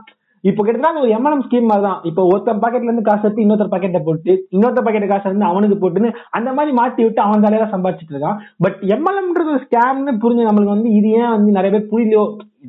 இப்போ 0.49 0.63
கிட்டத்தட்ட 0.67 1.01
ஒரு 1.05 1.11
எம்என்எம் 1.17 1.45
ஸ்கீம் 1.47 1.71
மாதிரி 1.71 1.85
தான் 1.87 1.99
இப்போ 2.11 2.23
ஒருத்தர் 2.33 2.61
பாக்கெட்ல 2.63 2.89
இருந்து 2.89 3.07
காசு 3.09 3.25
எடுத்து 3.25 3.43
இன்னொருத்தர் 3.45 3.73
பாக்கெட்டை 3.73 4.01
போட்டு 4.07 4.33
இன்னொருத்தர் 4.55 4.87
பாக்கெட் 4.87 5.11
காசு 5.13 5.27
வந்து 5.33 5.51
அவனுக்கு 5.51 5.77
போட்டுன்னு 5.83 6.11
அந்த 6.39 6.51
மாதிரி 6.59 6.73
மாத்தி 6.79 7.03
விட்டு 7.07 7.21
அவன் 7.25 7.45
தலையில 7.47 7.67
சம்பாதிச்சிட்டு 7.75 8.15
இருக்கான். 8.15 8.39
பட் 8.65 8.79
எம்எல்எம்ன்றது 8.97 9.53
ஒரு 9.57 9.65
ஸ்கேம்னு 9.67 10.15
புரிஞ்சு 10.23 10.49
நம்மளுக்கு 10.49 10.77
வந்து 10.77 10.93
இது 11.01 11.11
ஏன் 11.21 11.35
வந்து 11.37 11.57
நிறைய 11.59 11.73
பேர் 11.75 11.91
புரியலையோ 11.93 12.25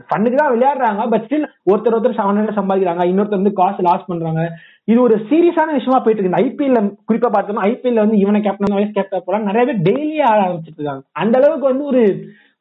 ஃபண்ணுக்கு 0.10 0.38
தான் 0.42 0.54
விளையாடுறாங்க 0.56 1.06
பட் 1.14 1.26
ஸ்டில் 1.28 1.48
ஒருத்தர் 1.72 1.96
ஒருத்தர் 1.96 2.20
செவன் 2.20 2.60
சம்பாதிக்கிறாங்க 2.60 3.06
இன்னொருத்தர் 3.12 3.42
வந்து 3.42 3.58
காசு 3.62 3.82
லாஸ் 3.88 4.10
பண்றாங்க. 4.12 4.44
இது 4.92 5.00
ஒரு 5.08 5.16
சீரியஸான 5.30 5.74
விஷயமா 5.78 5.98
போயிட்டு 6.04 6.22
இருக்கு. 6.22 6.44
ஐபிஎல் 6.46 6.94
குறிப்பா 7.10 7.30
பார்த்தோம்னா 7.34 7.66
ஐபிஎல் 7.72 8.04
வந்து 8.04 8.22
இவனை 8.24 8.40
கேப்டன் 8.46 8.78
வைஸ் 8.78 8.96
கேப்டன் 8.98 9.26
போலாம் 9.26 9.50
நிறைய 9.50 9.64
பேர் 9.68 9.84
டெய்லியே 9.88 10.24
ஆட 10.30 10.40
ஆரம்பிச்சிட்டு 10.46 10.80
இருக்காங்க. 10.80 11.04
அந்த 11.24 11.36
அளவுக்கு 11.42 11.72
வந்து 11.72 11.86
ஒரு 11.92 12.04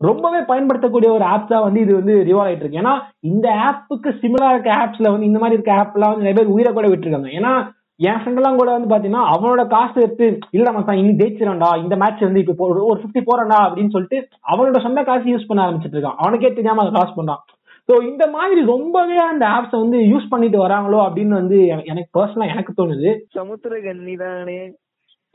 ரொம்பவே 0.02 0.40
பயன்படுத்தக்கூடிய 0.40 1.12
ஒரு 1.12 1.25
ஆப் 1.25 1.49
தான் 1.49 1.62
வந்து 1.62 1.80
இது 1.80 1.95
வந்து 1.95 2.14
ரிவால்வ் 2.14 2.47
ஆயிட்டு 2.47 2.57
இருக்கு. 2.57 2.78
ஏன்னா 2.78 3.00
இந்த 3.21 3.49
ஆப்புக்கு 3.49 4.09
சிமிலா 4.09 4.50
இருக்க 4.50 4.75
ஆப்ஸ்ல 4.75 5.11
வந்து 5.11 5.26
இந்த 5.26 5.38
மாதிரி 5.38 5.61
இருக்க 5.61 5.83
ஆப்லாம் 5.83 6.09
வந்து 6.09 6.16
நிறைய 6.16 6.33
பேர் 6.33 6.47
உயிரை 6.47 6.73
கூட 6.73 6.88
விட்டுருக்காங்க. 6.88 7.30
ஏன்னா 7.30 7.71
என் 7.97 8.12
ஃப்ரெண்ட் 8.12 8.35
எல்லாம் 8.35 8.57
கூட 8.57 8.78
வந்து 8.78 8.97
பாத்தீங்கன்னா 8.97 9.23
அவனோட 9.33 9.66
காசு 9.66 10.00
எடுத்து 10.00 10.38
இல்ல 10.50 10.73
மச்சான் 10.73 10.97
இனி 10.97 11.09
ஜெயிச்சிடா 11.09 11.83
இந்த 11.83 11.97
மேட்ச் 11.97 12.21
வந்து 12.21 12.40
இப்ப 12.40 12.75
ஒரு- 12.75 12.83
ஒரு 12.83 13.00
பிப்டி 13.00 13.23
போறேன்டா 13.23 13.57
அப்படின்னு 13.57 13.90
சொல்லிட்டு 13.90 14.28
அவனோட 14.52 14.83
சொந்த 14.83 15.02
காசு 15.02 15.25
யூஸ் 15.25 15.47
பண்ண 15.47 15.71
ஆரம்பிச்சிட்டு 15.71 15.95
இருக்கான். 15.95 16.14
அவனுக்கே 16.16 16.49
தெரியாம 16.49 16.88
அதை 16.88 17.02
காசு 17.02 17.23
பண்றான். 17.23 17.59
சோ 17.92 18.02
இந்த 18.02 18.26
மாதிரி 18.26 18.64
ரொம்பவே 18.64 19.16
அந்த 19.16 19.47
ஆப்ஸை 19.47 19.80
வந்து 19.80 19.99
யூஸ் 19.99 20.28
பண்ணிட்டு 20.28 20.66
வராங்களோ 20.66 21.11
அப்படின்னு 21.11 21.28
வந்து 21.28 21.57
எனக்கு- 21.57 21.85
எனக்கு 21.85 22.21
பர்சனலா 22.21 22.49
எனக்கு 22.49 22.73
தோணுது. 22.76 23.21
சமுத்திர 23.28 23.80
கண்ணி 23.80 24.14
தானே 24.14 24.75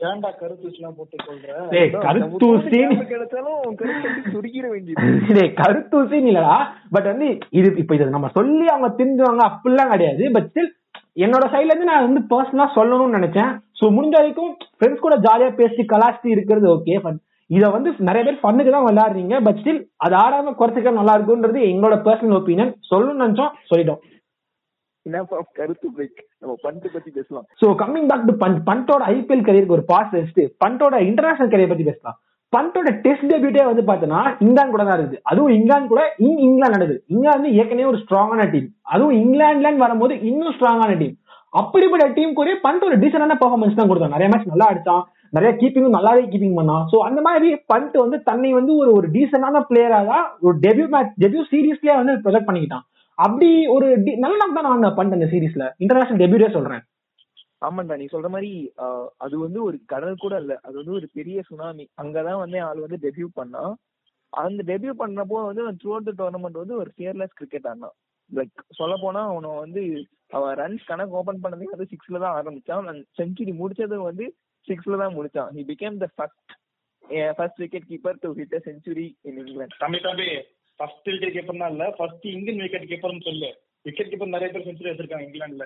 ஏன்டா 0.00 0.30
கருத்து 0.40 0.70
எல்லாம் 0.70 0.96
போட்டு 0.96 1.16
கொள்ற 1.26 1.52
டேய், 1.74 1.90
கருத்தூசி 2.06 2.78
கிடைச்சாலும் 3.12 3.60
உன் 3.66 3.76
கருத்து 3.80 4.32
சுருக்கிட 4.32 4.66
வேண்டியது. 4.72 5.04
டேய், 5.36 5.52
கருத்தூசின்னு 5.60 6.30
இல்லடா. 6.32 6.56
பட் 6.94 7.08
வந்து 7.12 7.28
இது 7.58 7.68
இப்ப 7.82 7.94
இதை 7.96 8.08
நம்ம 8.16 8.30
சொல்லி 8.38 8.66
அவங்க 8.72 8.88
தெரிஞ்சுவாங்க 8.98 9.44
அப்படிலாம் 9.50 9.92
கிடையாது. 9.94 10.24
பட் 10.34 10.48
ஸ்டில் 10.50 10.72
என்னோட 11.26 11.44
சைட்ல 11.54 11.72
இருந்து 11.72 11.90
நான் 11.92 12.06
வந்து 12.08 12.22
பர்சனலா 12.32 12.66
சொல்லணும்னு 12.78 13.18
நினைச்சேன். 13.18 13.52
சோ 13.78 13.84
முடிஞ்ச 13.98 14.16
வரைக்கும் 14.20 14.52
ஃப்ரெண்ட்ஸ் 14.76 15.04
கூட 15.06 15.16
ஜாலியா 15.26 15.48
பேசி 15.60 15.84
கலாச்சி 15.94 16.28
இருக்கிறது 16.34 16.68
ஓகே 16.74 16.98
பட் 17.06 17.18
இத 17.50 17.64
வந்து 17.76 17.88
நிறைய 18.08 18.22
பேர் 18.26 18.42
ஃபன்னுக்கு 18.42 18.74
தான் 18.74 18.86
விளையாடுறீங்க. 18.88 19.34
பட் 19.46 19.58
ஸ்டில் 19.62 19.80
அது 20.04 20.14
ஆடாம 20.24 20.54
குறைச்சிக்க 20.60 20.92
நல்லா 21.00 21.14
இருக்கும்ன்றது 21.16 21.60
எங்களோட 21.72 21.96
பர்சனல் 22.08 22.38
ஒப்பீனியன் 22.40 22.74
சொல்லணும்னு 22.90 23.24
நினைச்சோம் 23.24 23.54
சொல்லிட்டோம். 23.70 24.02
கருத்து 25.58 25.88
பிரேக் 25.96 26.20
நம்ம 26.42 26.54
பண்ட்டு 26.66 26.88
பத்தி 26.94 27.10
பேசலாம். 27.16 27.44
So 27.60 27.66
coming 27.82 28.08
back 28.10 28.28
to 28.28 28.34
Pant 28.44 28.60
பண்டோட 28.68 29.02
IPL 29.16 29.44
கரியருக்கு 29.48 29.76
ஒரு 29.78 29.84
பாஸ் 29.90 30.14
வச்சுட்டு 30.16 30.44
பண்டோட 30.64 30.94
இன்டர்நேஷனல் 31.08 31.52
கரியர் 31.52 31.72
பத்தி 31.72 31.86
பேசலாம். 31.90 32.16
பண்டோட 32.52 32.88
டெஸ்ட் 33.04 33.28
டெபியூட்டே 33.32 33.62
வந்து 33.68 33.82
பாத்தீங்கன்னா 33.90 34.22
இங்கிலாந்து 34.44 34.74
கூட 34.74 34.84
தான் 34.88 34.98
இருக்குது 34.98 35.22
அதுவும் 35.30 35.54
இங்கிலாந்து 35.58 35.90
கூட 35.92 36.02
இன் 36.26 36.40
இங்கிலாந்து 36.46 36.76
நடக்குது 36.76 36.98
இங்கிலாந்து 37.14 37.48
ஏற்கனவே 37.60 37.90
ஒரு 37.92 38.00
ஸ்ட்ராங்கான 38.02 38.46
டீம் 38.54 38.68
அதுவும் 38.94 39.16
இங்கிலாந்துல 39.22 39.84
வரும்போது 39.84 40.14
இன்னும் 40.30 40.56
ஸ்ட்ராங்கான 40.56 40.94
டீம் 41.02 41.16
அப்படிப்பட்ட 41.60 42.06
டீம் 42.16 42.38
கூட 42.38 42.54
பண்ட் 42.66 42.86
ஒரு 42.88 42.96
டீசென்டான 43.02 43.36
பெர்ஃபார்மன்ஸ் 43.42 43.78
தான் 43.78 43.90
கொடுத்தான். 43.90 44.14
நிறைய 44.16 44.28
மேட்ச் 44.32 44.52
நல்லா 44.52 44.70
அடிச்சான் 44.72 45.04
நிறைய 45.36 45.50
கீப்பிங்கும் 45.60 45.96
நல்லாவே 45.98 46.22
கீப்பிங் 46.32 46.58
பண்ணான். 46.58 46.84
ஸோ 46.90 46.96
அந்த 47.08 47.20
மாதிரி 47.28 47.48
பண்ட் 47.72 47.96
வந்து 48.04 48.18
தன்னை 48.28 48.50
வந்து 48.58 48.72
ஒரு 48.82 48.90
ஒரு 48.98 49.08
டீசென்டான 49.14 49.62
பிளேயரா 49.70 50.00
தான் 50.12 50.26
ஒரு 50.46 50.56
டெபியூ 50.66 50.86
மேட்ச் 50.94 51.14
டெபியூ 51.24 51.42
சீரீஸ்லயே 51.52 51.96
வந்து 52.00 52.14
ப்ரொஜெக்ட் 52.24 52.48
பண்ணிக்கிட்டான். 52.50 52.84
அப்படி 53.18 53.48
ஒரு 53.74 53.86
நல்ல 54.24 54.46
தான் 54.56 54.66
நான் 54.68 54.96
பண்ட் 54.98 55.16
அந்த 55.16 55.28
சீரீஸ்ல 55.32 55.64
இன்டர்நேஷனல் 55.82 56.22
டெபியூட்டே 56.22 56.50
சொல்றேன். 56.56 56.82
ஆமாண்டா 57.66 57.96
நீ 58.00 58.06
சொல்ற 58.14 58.28
மாதிரி 58.32 58.50
அது 59.24 59.34
வந்து 59.44 59.58
ஒரு 59.68 59.76
கடல் 59.92 60.22
கூட 60.24 60.34
இல்ல. 60.42 60.54
அது 60.66 60.74
வந்து 60.80 60.96
ஒரு 60.98 61.06
பெரிய 61.18 61.44
சுனாமி 61.48 61.84
அங்கதான் 62.02 62.42
வந்து 62.44 62.58
ஆள் 62.68 62.82
வந்து 62.86 62.98
டெபியூ 63.04 63.28
பண்ணான் 63.38 63.74
அந்த 64.32 64.62
டெபியூ 64.70 64.92
பண்ணப்போ 65.02 65.38
வந்து 65.48 65.62
த்ரூ 65.80 65.92
அவுட் 65.94 66.08
த 66.10 66.14
டோர்னமெண்ட் 66.20 66.60
வந்து 66.62 66.74
ஒரு 66.82 66.90
ஃபியர்லெஸ் 66.96 67.36
கிரிக்கெட் 67.38 67.68
ஆடினான். 67.70 67.96
லைக் 68.30 68.62
சொல்ல 68.80 68.94
போனா 69.04 69.20
அவனை 69.32 69.50
வந்து 69.64 69.82
அவன் 70.36 70.54
ரன்ஸ் 70.60 70.88
கணக்கு 70.90 71.18
ஓபன் 71.20 71.42
பண்ணதே 71.44 71.68
வந்து 71.72 71.90
சிக்ஸ்ல 71.92 72.20
தான் 72.24 72.36
ஆரம்பிச்சான். 72.40 73.00
செஞ்சுரி 73.20 73.52
முடிச்சது 73.62 73.98
வந்து 74.08 74.26
சிக்ஸ்ல 74.68 74.98
தான் 75.02 75.16
முடிச்சான். 75.18 75.50
He 75.56 75.64
became 75.72 75.96
the 76.04 76.08
first 76.16 76.54
first 77.38 77.60
wicket 77.62 77.88
keeper 77.90 78.20
to 78.24 78.30
hit 78.38 78.56
a 78.58 78.62
century 78.68 79.06
in 79.28 79.40
England 79.42 79.80
தம்பி 79.84 80.00
தம்பி. 80.08 80.28
ஃபர்ஸ்ட் 80.76 81.06
விக்கெட் 81.06 81.32
கீப்பர்னா 81.34 81.70
இல்ல. 81.70 81.90
ஃபர்ஸ்ட் 81.90 82.26
இந்தியன் 82.26 82.60
விக்கெட் 82.60 82.82
கீப்பர்னு 82.82 83.20
சொல்லு. 83.20 83.54
விக்கெட் 83.82 84.06
கீப்பர் 84.06 84.28
நிறைய 84.28 84.58
பேர் 84.58 84.66
செஞ்சுரி 84.66 84.94
வச்சிருக்காங்க 84.94 85.26
இங்கிலாந்துல. 85.26 85.64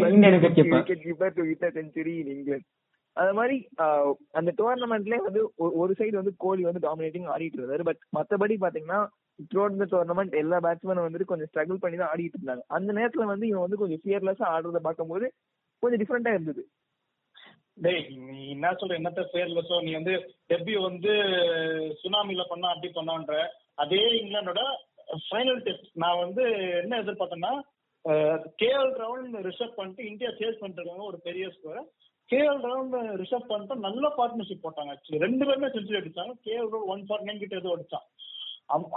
Wicket 0.00 0.54
keeper. 0.54 0.74
Wicket 0.74 0.98
keeper 0.98 1.32
to 1.34 1.42
hit 1.44 1.64
a 1.64 1.82
century 1.82 2.18
in 2.18 2.26
England 2.26 2.64
அது 3.12 3.32
மாதிரி 3.32 3.68
அந்த 4.30 4.52
டோர்னமெண்ட்லயே 4.58 5.16
வந்து 5.16 5.44
ஒரு- 5.44 5.52
ஒரு 5.56 5.94
சைடு 5.98 6.10
வந்து 6.10 6.34
கோலி 6.36 6.62
வந்து 6.62 6.96
டாமினேட்டிங் 6.96 7.30
ஆடிட்டு 7.36 7.56
இருந்தாரு. 7.56 7.82
பட் 7.82 7.98
மத்தபடி 8.12 8.54
பாத்தீங்கன்னா 8.60 9.06
த்ரூ 9.54 9.70
இந்த 9.70 9.84
டோர்னமெண்ட் 9.84 10.36
எல்லா 10.36 10.58
பேட்ஸ்மேனும் 10.60 11.08
வந்துட்டு 11.08 11.24
கொஞ்சம் 11.24 11.46
ஸ்ட்ரகிள் 11.54 11.80
பண்ணி 11.80 11.96
தான் 11.96 12.08
ஆடிட்டு 12.14 12.32
இருந்தாங்க. 12.42 12.60
அந்த 12.66 12.92
நேரத்துல 12.92 13.24
வந்து 13.24 13.46
இவன் 13.46 13.60
வந்து 13.60 13.76
கொஞ்சம் 13.76 14.00
ஃபியர்லெஸ்ஸா 14.04 14.42
ஆடுறத 14.42 14.76
பார்க்கும்போது 14.76 15.32
கொஞ்சம் 15.78 16.00
டிஃப்ரெண்டா 16.00 16.28
இருந்தது. 16.28 16.68
டேய் 17.74 18.06
நீ 18.16 18.48
என்ன 18.48 18.70
சொல்ற? 18.70 18.96
என்னத்த 18.98 19.24
பேர்லஸோ 19.32 19.82
நீ 19.82 19.92
வந்து 19.92 20.34
டெபியூ 20.48 20.82
வந்து 20.82 21.12
சுனாமில 22.02 22.44
பண்ணா 22.48 22.68
அப்படி 22.68 22.92
பண்ணான்ற. 22.92 23.46
அதே 23.78 24.02
இங்கிலாண்டோட 24.20 24.62
ஃபைனல் 25.28 25.60
டெஸ்ட் 25.66 25.88
நான் 26.02 26.22
வந்து 26.24 26.44
என்ன 26.82 26.98
எதிர்பார்த்தேன்னா 27.02 27.52
கேஎல் 28.62 28.92
ரவுண்ட் 29.02 29.36
ரிசர்வ் 29.48 29.78
பண்ணிட்டு 29.78 30.08
இந்தியா 30.10 30.30
சேஸ் 30.40 30.60
பண்ணிட்டு 30.60 31.06
ஒரு 31.10 31.18
பெரிய 31.28 31.46
ஸ்கோர் 31.54 31.80
கேஎல் 32.30 32.60
ரவுண்ட் 32.68 32.96
ரிசர்வ் 33.22 33.50
பண்ணிட்டு 33.50 33.76
நல்ல 33.86 34.04
பார்ட்னர்ஷிப் 34.18 34.64
போட்டாங்க 34.66 34.92
ஆக்சுவலி 34.94 35.24
ரெண்டு 35.24 35.46
பேருமே 35.48 35.68
செஞ்சுரி 35.74 36.00
அடிச்சாங்க. 36.00 36.34
KL 36.46 36.70
round 36.74 36.92
one 36.94 37.04
four 37.08 37.24
nine 37.26 37.42
கிட்ட 37.42 37.60
ஏதோ 37.62 37.72
அடிச்சான். 37.76 38.06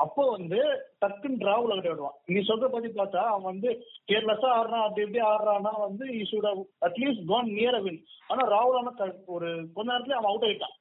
அப்போ 0.04 0.24
வந்து 0.36 0.60
டக்குன்னு 1.04 1.42
டிராவல் 1.42 1.72
விளையாட 1.72 1.90
விடுவான் 1.94 2.18
நீ 2.34 2.42
சொல்ற 2.50 2.68
பத்தி 2.74 2.90
பார்த்தா 3.00 3.24
அவன் 3.32 3.50
வந்து 3.52 3.70
கேர்லெஸ்ஸா 4.10 4.50
ஆடுறான் 4.58 4.86
அப்படி 4.86 5.04
இப்படி 5.06 5.22
ஆடுறான்னா 5.32 5.74
வந்து 5.88 6.06
he 6.18 6.22
should 6.30 6.48
at least 6.88 7.26
gone 7.32 7.50
near 7.58 7.80
win 7.86 8.00
ஆனா 8.30 8.44
ராகுல் 8.54 8.80
ஆனா 8.82 8.94
ஒரு 9.36 9.50
கொஞ்ச 9.76 9.88
நேரத்துல 9.92 10.18
அவன் 10.20 10.32
அவுட் 10.32 10.48
ஆயிட்டான். 10.50 10.76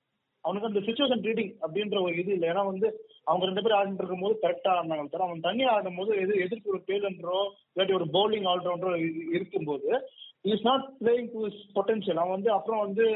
அவனுக்கு 0.46 0.70
அந்த 0.70 0.80
சுச்சுவேஷன் 0.86 1.24
ரீடிங் 1.28 1.52
அப்படின்ற 1.64 1.96
ஒரு 2.06 2.14
இது 2.22 2.32
இல்லை. 2.36 2.48
ஏன்னா 2.52 2.64
வந்து 2.72 2.88
அவங்க 3.28 3.46
ரெண்டு 3.48 3.62
பேரும் 3.62 3.78
ஆடிட்டு 3.78 4.02
இருக்கும் 4.02 4.24
போது 4.24 4.36
கரெக்டா 4.44 4.70
ஆடினாங்க 4.74 5.06
தவிர 5.12 5.26
அவன் 5.28 5.46
தனியா 5.48 5.70
ஆடும் 5.76 5.98
போது 6.00 6.10
எது 6.24 6.34
எதிர்க்கு 6.44 6.72
ஒரு 6.74 6.82
டேலண்டரோ 6.90 7.40
இல்லாட்டி 7.72 7.96
ஒரு 7.98 8.06
பவுலிங் 8.16 8.48
ஆல்ரவுண்டரோ 8.52 8.92
இருக்கும்போது 9.36 9.88
is 10.52 10.66
not 10.68 10.84
playing 11.00 11.30
to 11.32 11.40
potential 11.76 12.20
அவன் 12.22 12.36
வந்து 12.36 12.50
அப்புறம் 12.56 12.82
வந்து 12.86 13.06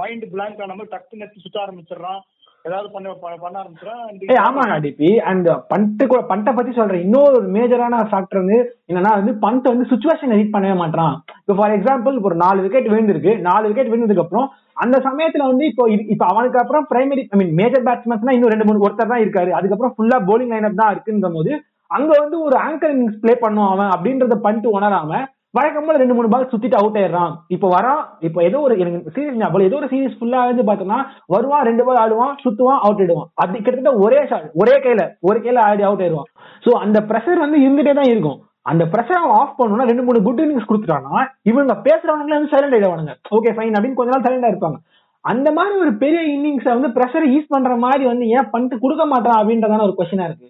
மைண்ட் 0.00 0.26
பிளாங்க் 0.34 0.60
ஆன 0.64 0.74
மாதிரி 0.78 0.94
டக்குன்னு 0.94 1.24
எடுத்து 1.26 1.44
சுத்த 1.44 1.58
ஆரம்பிச்சிடுறான். 1.64 2.20
ஏதாவது 2.68 2.88
பண்ண 2.92 3.14
பண்ண- 3.40 3.60
ஆரம்பிச்சிடும் 3.60 4.42
ஆமாங்க 4.46 4.76
டிபி 4.84 5.10
அண்ட் 5.30 5.48
பண்ட்டு 5.70 6.06
கூட 6.06 6.20
பண்ட்டை 6.30 6.52
பத்தி 6.54 6.72
சொல்றேன். 6.72 7.02
இன்னொரு 7.02 7.38
மேஜரான 7.54 8.00
ஃபேக்டர் 8.10 8.40
வந்து 8.42 8.58
என்னன்னா 8.90 9.12
வந்து 9.18 9.32
பண்ட் 9.44 9.68
வந்து 9.68 9.90
சுச்சுவேஷன் 9.90 10.34
ரீட் 10.34 10.54
பண்ணவே 10.54 10.76
மாட்டான் 10.76 11.14
இப்போ 11.40 11.54
ஃபார் 11.54 11.74
எக்ஸாம்பிள் 11.76 12.18
ஒரு 12.22 12.36
நாலு 12.36 12.64
விக்கெட் 12.64 12.90
விழுந்திருக்கு. 12.90 13.34
நாலு 13.48 13.64
விக்கெட் 13.68 13.92
விழுந்ததுக்கு 13.92 14.24
அப்புறம் 14.24 14.48
அந்த 14.76 14.96
சமயத்துல 15.06 15.46
வந்து 15.46 15.64
இப்போ 15.66 15.84
இப்போ 16.14 16.26
அவனுக்கு 16.26 16.58
அப்புறம் 16.58 16.86
பிரைமரி 16.90 17.24
ஐ 17.28 17.38
மீன் 17.38 17.54
மேஜர் 17.54 17.86
பேட்ஸ்மேன்ஸ்னா 17.86 18.34
இன்னும் 18.36 18.52
ரெண்டு 18.52 18.64
மூணு 18.64 18.84
ஒருத்தர் 18.86 19.12
தான் 19.12 19.24
இருக்காரு. 19.24 19.50
அதுக்கப்புறம் 19.50 19.94
ஃபுல்லா 19.94 20.18
போலிங் 20.28 20.52
லைனப் 20.52 20.80
தான் 20.82 20.92
இருக்குன்ற 20.94 21.30
போது 21.32 21.52
அங்க 21.90 22.10
வந்து 22.18 22.36
ஒரு 22.42 22.56
ஆங்கர் 22.62 22.92
இன்னிங்ஸ் 22.92 23.20
ப்ளே 23.20 23.34
பண்ணும் 23.36 23.68
அவன் 23.68 23.92
அப்படின்றத 23.94 24.36
பண்ணிட்டு 24.40 24.70
உணராம 24.70 25.12
வழக்கம் 25.56 25.86
போல 25.86 26.00
ரெண்டு 26.00 26.14
மூணு 26.16 26.28
பால் 26.32 26.50
சுத்திட்டு 26.50 26.78
அவுட் 26.78 26.96
ஆயிடுறான். 27.00 27.32
இப்போ 27.54 27.66
வரா 27.74 27.92
இப்போ 28.26 28.40
ஏதோ 28.48 28.58
ஒரு 28.66 28.74
எனக்கு 28.82 29.12
சீரியஸ் 29.14 29.38
ஞாபகம் 29.42 29.68
ஏதோ 29.68 29.78
ஒரு 29.80 29.88
சீரியஸ் 29.92 30.16
ஃபுல்லா 30.18 30.40
வந்து 30.48 30.64
பாத்தோம்னா 30.68 30.98
வருவான் 31.34 31.64
ரெண்டு 31.68 31.84
பால் 31.86 32.00
ஆடுவான் 32.02 32.34
சுத்துவான் 32.42 32.82
அவுட் 32.86 33.00
ஆயிடுவான். 33.02 33.30
அது 33.42 33.62
கிட்டத்தட்ட 33.66 33.92
ஒரே 34.06 34.20
ஷாட் 34.32 34.50
ஒரே 34.62 34.74
கையில 34.84 35.04
ஒரு 35.28 35.40
கையில 35.46 35.62
ஆடி 35.68 35.84
அவுட் 35.88 36.02
ஆயிடுவான். 36.04 36.28
சோ 36.66 36.72
அந்த 36.84 37.00
பிரஷர் 37.10 37.42
வந்து 37.44 37.60
இருந்துட்டே 37.64 37.94
தான் 38.00 38.10
இருக்கும். 38.12 38.38
அந்த 38.72 38.84
பிரஷர் 38.92 39.20
அவன் 39.22 39.38
ஆஃப் 39.40 39.56
பண்ணணும்னா 39.58 39.88
ரெண்டு 39.90 40.06
மூணு 40.08 40.20
குட் 40.28 40.44
இன்னிங்ஸ் 40.44 40.68
கொடுத்துட்டானா 40.70 41.24
இவங்க 41.50 41.74
பேசுறவங்களே 41.88 42.38
வந்து 42.38 42.52
சைலண்ட் 42.54 42.76
ஆயிடுவானுங்க. 42.76 43.14
ஓகே 43.38 43.52
ஃபைன் 43.56 43.76
அப்படின்னு 43.78 43.98
கொஞ்ச 44.00 44.12
நாள் 44.14 44.26
சைலண்டா 44.28 44.52
இருப்பாங்க. 44.52 44.78
அந்த 45.24 45.48
மாதிரி 45.58 45.74
ஒரு 45.84 45.92
பெரிய 46.04 46.20
இன்னிங்ஸ் 46.34 46.70
வந்து 46.76 46.90
பிரஷர் 46.98 47.32
யூஸ் 47.34 47.52
பண்ற 47.54 47.72
மாதிரி 47.86 48.04
வந்து 48.12 48.24
ஏன் 48.36 48.52
பண்ணிட்டு 48.52 48.82
கொடுக்க 48.84 49.04
மாட்டான் 49.14 49.38
அப்படின்றதான 49.40 49.84
ஒரு 49.88 49.96
கொஸ்டினா 49.98 50.28
இருக்கு. 50.30 50.48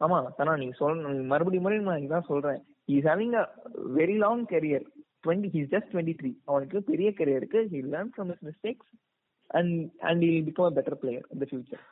ஆமா 0.00 0.18
தானா 0.38 0.60
நீங்க 0.60 0.76
சொல்ல 0.82 1.18
மறுபடியும் 1.32 1.66
மறுபடியும் 1.66 1.90
நான் 1.90 2.04
இதான் 2.06 2.30
சொல்றேன். 2.30 2.60
Is 2.88 3.08
having 3.10 3.34
a 3.42 3.44
very 4.00 4.16
long 4.24 4.44
career 4.52 4.84
twenty 5.24 5.50
he's 5.54 5.68
just 5.74 5.90
twenty 5.94 6.14
three 6.20 6.30
அவனுக்கு 6.50 6.78
பெரிய 6.92 7.10
கெரியர் 7.18 7.40
இருக்கு. 7.42 7.62
He 7.72 7.80
learn 7.94 8.12
from 8.14 8.30
his 8.32 8.44
mistakes 8.50 8.88
and 9.58 9.74
and 10.10 10.22
will 10.28 10.40
become 10.48 10.70
a 10.70 10.72
better 10.78 11.00
player 11.02 11.26
இந்த 11.34 11.46
ஃபியூச்சர் 11.50 11.82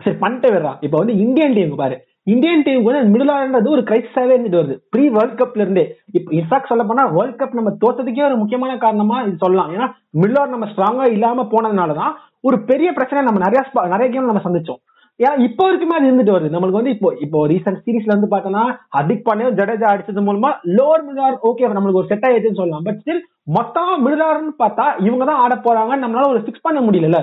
சரி 0.00 0.16
பண்ணிட்டு 0.22 0.48
வர்றான் 0.54 0.78
இப்போ 0.84 0.96
வந்து 1.00 1.14
இந்தியன் 1.24 1.54
டீம் 1.56 1.80
பாரு. 1.80 1.96
இந்தியன் 2.32 2.62
டீம் 2.66 2.84
வந்து 2.86 3.10
மிடில் 3.12 3.32
ஆர்டர்ன்றது 3.34 3.68
ஒரு 3.74 3.82
கிரைசிஸாவே 3.88 4.32
இருந்துட்டு 4.34 4.60
வருது. 4.60 4.76
ப்ரீ 4.92 5.04
வேர்ல்ட் 5.16 5.38
கப்ல 5.40 5.64
இருந்தே. 5.64 5.84
இப்போ 6.16 6.30
இன்ஃபேக்ட் 6.38 6.70
சொல்ல 6.70 6.84
போனா 6.88 7.04
வேர்ல்ட் 7.16 7.38
கப் 7.40 7.58
நம்ம 7.58 7.72
தோத்ததுக்கே 7.82 8.24
ஒரு 8.28 8.36
முக்கியமான 8.42 8.76
காரணமா 8.84 9.16
இது 9.26 9.36
சொல்லலாம். 9.44 9.70
ஏன்னா 9.74 9.86
மிடில் 10.20 10.38
ஆர்டர் 10.40 10.54
நம்ம 10.56 10.68
ஸ்ட்ராங்கா 10.72 11.06
இல்லாம 11.16 11.46
போனதுனாலதான் 11.54 12.14
ஒரு 12.48 12.58
பெரிய 12.70 12.88
பிரச்சனை 12.98 13.22
நம்ம 13.28 13.42
நிறைய 13.46 13.62
நிறைய 13.94 14.08
கேம் 14.14 14.30
நம்ம 14.30 14.44
சந்திச்சோம். 14.46 14.80
ஏன்னா 15.20 15.32
இப்போ 15.46 15.62
வரைக்குமே 15.66 15.96
அது 15.96 16.08
இருந்துட்டு 16.08 16.34
வருது. 16.34 16.52
நம்மளுக்கு 16.52 16.80
வந்து 16.80 16.92
இப்போ 16.94 17.08
இப்போ 17.24 17.40
ரீசெண்ட் 17.52 17.82
சீரிஸ்ல 17.84 18.14
வந்து 18.14 18.30
பார்த்தோம்னா 18.32 18.62
ஹர்திக் 18.96 19.26
பாண்டியா 19.26 19.50
ஜடேஜா 19.58 19.90
அடிச்சது 19.92 20.24
மூலமா 20.28 20.50
லோவர் 20.76 21.04
மிடில் 21.08 21.42
ஓகே 21.48 21.68
நம்மளுக்கு 21.76 22.00
ஒரு 22.02 22.10
செட் 22.12 22.26
ஆயிடுச்சுன்னு 22.28 22.60
சொல்லலாம். 22.60 22.84
பட் 22.88 22.98
ஸ்டில் 23.02 23.22
மொத்தமா 23.56 23.92
மிடில் 24.04 24.24
ஆர்டர்னு 24.26 24.54
பார்த்தா 24.64 24.84
இவங்க 25.06 25.24
தான் 25.30 25.40
ஆட 25.44 25.54
போறாங்கன்னு 25.66 26.04
நம்மளால 26.04 26.32
ஒரு 26.32 26.42
ஃபிக்ஸ் 26.44 26.66
பண்ண 26.66 26.80
முடியல 26.86 27.20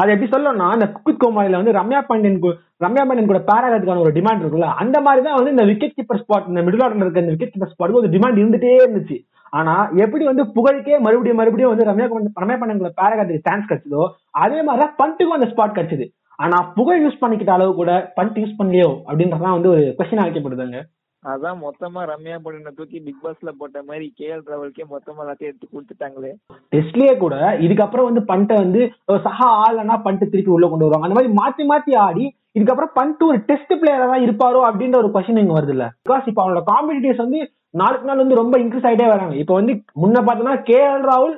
அது 0.00 0.12
எப்படி 0.14 0.28
சொல்லணும்னா 0.34 0.68
இந்த 0.76 0.86
குக்கித் 0.96 1.22
கோமாளில 1.22 1.60
வந்து 1.60 1.76
ரம்யா 1.80 2.00
பாண்டியன் 2.10 2.42
ரம்யா 2.86 3.04
பாண்டியன் 3.06 3.32
கூட 3.32 3.40
பேராகிறதுக்கான 3.50 4.04
ஒரு 4.04 4.12
டிமாண்ட் 4.18 4.42
இருக்குல்ல 4.42 4.68
அந்த 4.82 4.96
மாதிரி 5.06 5.22
தான் 5.26 5.38
வந்து 5.38 5.54
இந்த 5.54 5.64
விக்கெட் 5.70 5.96
கீப்பர் 5.98 6.20
ஸ்பாட் 6.22 6.50
இந்த 6.52 6.62
மிடில் 6.66 6.84
ஆர்டர் 6.86 7.06
இருக்க 7.06 7.24
இந்த 7.24 7.34
விக்கெட் 7.34 7.54
கீப்பர் 7.54 7.72
ஸ்பாட் 7.74 7.98
ஒரு 8.02 8.14
டிமாண்ட் 8.14 8.40
இருந்துட்டே 8.42 8.76
இருந்துச்சு. 8.82 9.18
ஆனா 9.58 9.74
எப்படி 10.04 10.24
வந்து 10.30 10.44
புகழுக்கே 10.56 10.96
மறுபடியும் 11.06 11.40
மறுபடியும் 11.40 11.72
வந்து 11.72 11.88
ரம்யா 11.90 12.08
ரம்யா 12.42 12.58
பாண்டியன் 12.60 12.82
கூட 12.84 12.92
பேராகிறதுக்கு 13.02 13.46
சான்ஸ் 13.48 13.68
கிடைச்சதோ 13.70 14.04
அதே 14.44 14.60
மாதிரி 14.68 14.82
தான் 14.84 14.96
பண்ட்டுக்கும் 15.02 15.38
அந்த 15.38 15.48
ஸ்பாட் 15.52 15.76
கிடைச்சது. 15.78 16.06
ஆனா 16.38 16.56
புகழ் 16.76 17.02
யூஸ் 17.04 17.20
பண்ணிக்கிட்ட 17.22 17.52
அளவு 17.54 17.72
கூட 17.80 17.92
பண்ட் 18.16 18.38
யூஸ் 18.42 18.58
பண்ணலையோ 18.60 18.90
அப்படின்றதான் 19.08 19.56
வந்து 19.56 19.70
ஒரு 19.74 19.84
கொஸ்டின் 19.98 20.22
அழைக்கப்படுதுங்க. 20.22 20.80
அதான் 21.22 21.56
மொத்தமா 21.64 22.00
ரம்யா 22.10 22.36
பொண்ணு 22.42 22.70
தூக்கி 22.76 22.98
பிக் 23.06 23.22
பாஸ்ல 23.22 23.50
போட்ட 23.60 23.78
மாதிரி 23.88 24.06
கேஎல் 24.18 24.44
ராவல்கே 24.50 24.84
மொத்தமா 24.92 25.22
எல்லாத்தையும் 25.24 25.50
எடுத்து 25.50 25.66
கொடுத்துட்டாங்களே. 25.68 26.30
டெஸ்ட்லயே 26.74 27.14
கூட 27.22 27.34
இதுக்கப்புறம் 27.66 28.08
வந்து 28.08 28.22
பண்ட்டை 28.30 28.56
வந்து 28.64 28.82
சஹா 29.26 29.48
ஆள்னா 29.64 29.96
பண்ட்டு 30.06 30.30
திருப்பி 30.32 30.54
உள்ள 30.56 30.68
கொண்டு 30.68 30.86
வருவாங்க. 30.86 31.08
அந்த 31.08 31.18
மாதிரி 31.18 31.32
மாத்தி 31.40 31.64
மாத்தி 31.72 31.94
ஆடி 32.06 32.24
இதுக்கப்புறம் 32.58 32.94
பண்ட்டு 32.98 33.28
ஒரு 33.30 33.40
டெஸ்ட் 33.48 33.74
பிளேயரா 33.80 34.06
தான் 34.12 34.24
இருப்பாரோ 34.26 34.60
அப்படின்ற 34.68 34.96
ஒரு 35.02 35.10
கொஸ்டின் 35.16 35.42
இங்க 35.42 35.56
வருது 35.58 35.74
இல்ல 35.76 35.86
பிகாஸ் 36.06 36.28
இப்ப 36.32 36.42
அவனோட 36.44 36.62
காம்படிட்டர்ஸ் 36.72 37.24
வந்து 37.26 37.40
நாளுக்கு 37.80 38.08
நாள் 38.08 38.22
வந்து 38.22 38.40
ரொம்ப 38.42 38.54
இன்க்ரீஸ் 38.62 38.88
ஆயிட்டே 38.88 39.08
வராங்க. 39.14 39.34
இப்ப 39.42 39.54
வந்து 39.60 39.72
முன்ன 40.02 40.22
பார்த்தோம்னா 40.28 40.56
கே 40.68 40.78
எல் 40.92 41.06
ராகுல் 41.10 41.36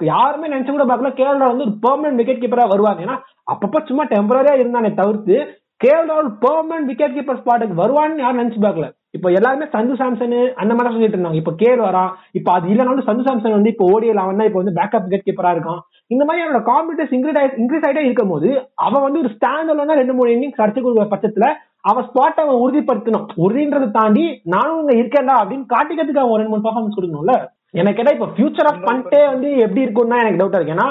யாருமே 0.00 0.48
நினைச்சு 0.48 0.70
கூட 0.70 0.84
பார்க்கல. 0.84 1.10
கேஎல் 1.20 1.40
ராகுல் 1.40 1.54
வந்து 1.54 1.66
ஒரு 1.68 1.76
பெர்மனன்ட் 1.86 2.20
விக்கெட் 2.20 2.42
கீப்பரா 2.42 2.66
வருவாங்க. 2.68 3.02
ஏன்னா 3.06 3.16
அப்பப்ப 3.52 3.80
சும்மா 3.88 4.04
டெம்பரரியா 4.04 4.54
இருந்தானே 4.60 4.94
தவிர்த்து 4.94 5.36
கேஎல் 5.84 6.08
ராகுல் 6.10 6.30
பெர்மனன்ட் 6.44 6.88
விக்கெட் 6.90 7.16
கீப்பர் 7.16 7.40
ஸ்பாட்டுக்கு 7.40 7.82
வருவான்னு 7.82 8.24
யாரும் 8.24 8.40
நினைச்சு 8.42 8.62
பார்க்கல. 8.66 8.88
இப்ப 9.16 9.30
எல்லாருமே 9.30 9.66
சந்து 9.74 9.94
சாம்சன் 10.00 10.34
அந்த 10.62 10.72
மாதிரி 10.74 10.94
சொல்லிட்டு 10.94 11.16
இருந்தாங்க. 11.16 11.40
இப்ப 11.42 11.52
கேஎல் 11.60 11.82
வரான் 11.86 12.10
இப்ப 12.38 12.52
அது 12.52 12.66
இல்லைனாலும் 12.72 13.06
சந்து 13.08 13.26
சாம்சன் 13.28 13.56
வந்து 13.56 13.72
இப்ப 13.74 13.84
ஓடிஎல் 13.92 14.22
அவன் 14.24 14.40
தான் 14.40 14.48
இப்ப 14.50 14.60
வந்து 14.62 14.76
பேக்கப் 14.78 15.04
விக்கெட் 15.04 15.26
கீப்பரா 15.28 15.52
இருக்கான். 15.56 15.80
இந்த 16.06 16.24
மாதிரி 16.24 16.44
அவனோட 16.44 16.60
காம்படிட்டர்ஸ் 16.70 17.14
இன்க்ரீஸ் 17.16 17.56
இன்க்ரீஸ் 17.62 17.86
ஆகிட்டே 17.86 18.04
இருக்கும் 18.08 18.28
போது 18.28 18.50
அவன் 18.74 19.04
வந்து 19.06 19.22
ஒரு 19.22 19.30
ஸ்டாண்ட் 19.36 19.72
அலோனா 19.74 19.96
ரெண்டு 20.00 20.14
மூணு 20.18 20.34
இன்னிங்ஸ் 20.34 20.62
அடிச்சு 20.64 20.84
கொடுக்குற 20.84 21.06
பட்சத்துல 21.14 21.48
அவன் 21.80 22.06
ஸ்பாட் 22.10 22.42
அவன் 22.42 22.60
உறுதிப்படுத்தணும். 22.64 23.26
உறுதின்றதை 23.44 23.90
தாண்டி 23.90 24.24
நானும் 24.54 24.80
இங்க 24.80 24.94
இருக்கேன்டா 25.02 25.36
அப்படின்னு 25.42 25.66
காட்டிக்கிறதுக்கு 25.74 26.24
அவன் 26.24 26.40
ரெண்டு 26.40 26.52
மூணு 26.54 26.66
பர்ஃபார்மன்ஸ் 26.66 26.98
கொடுக்கணும்ல? 26.98 27.36
எனக்கு 27.74 27.98
கேட்டா 27.98 28.14
இப்ப 28.16 28.28
ஃபியூச்சர் 28.34 28.68
ஆஃப் 28.70 28.84
பண்ட்டே 28.88 29.20
வந்து 29.32 29.48
எப்படி 29.64 29.84
இருக்கும்னு 29.86 30.22
எனக்கு 30.24 30.40
டவுட்டா 30.40 30.60
இருக்கு. 30.60 30.76
ஏன்னா 30.76 30.88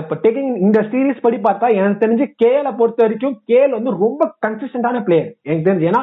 இப்ப 0.00 0.14
டேக்கிங் 0.24 0.48
இந்த 0.64 0.78
சீரிஸ் 0.92 1.22
படி 1.24 1.36
பார்த்தா 1.44 1.66
எனக்கு 1.78 2.02
தெரிஞ்சு 2.02 2.24
கேல 2.42 2.66
பொறுத்த 2.78 3.00
வரைக்கும் 3.04 3.36
கேல் 3.50 3.76
வந்து 3.76 3.90
ரொம்ப 4.02 4.22
கன்சிஸ்டன்டான 4.44 5.00
பிளேயர் 5.06 5.28
எனக்கு 5.46 5.66
தெரிஞ்சு. 5.68 5.86
ஏன்னா 5.90 6.02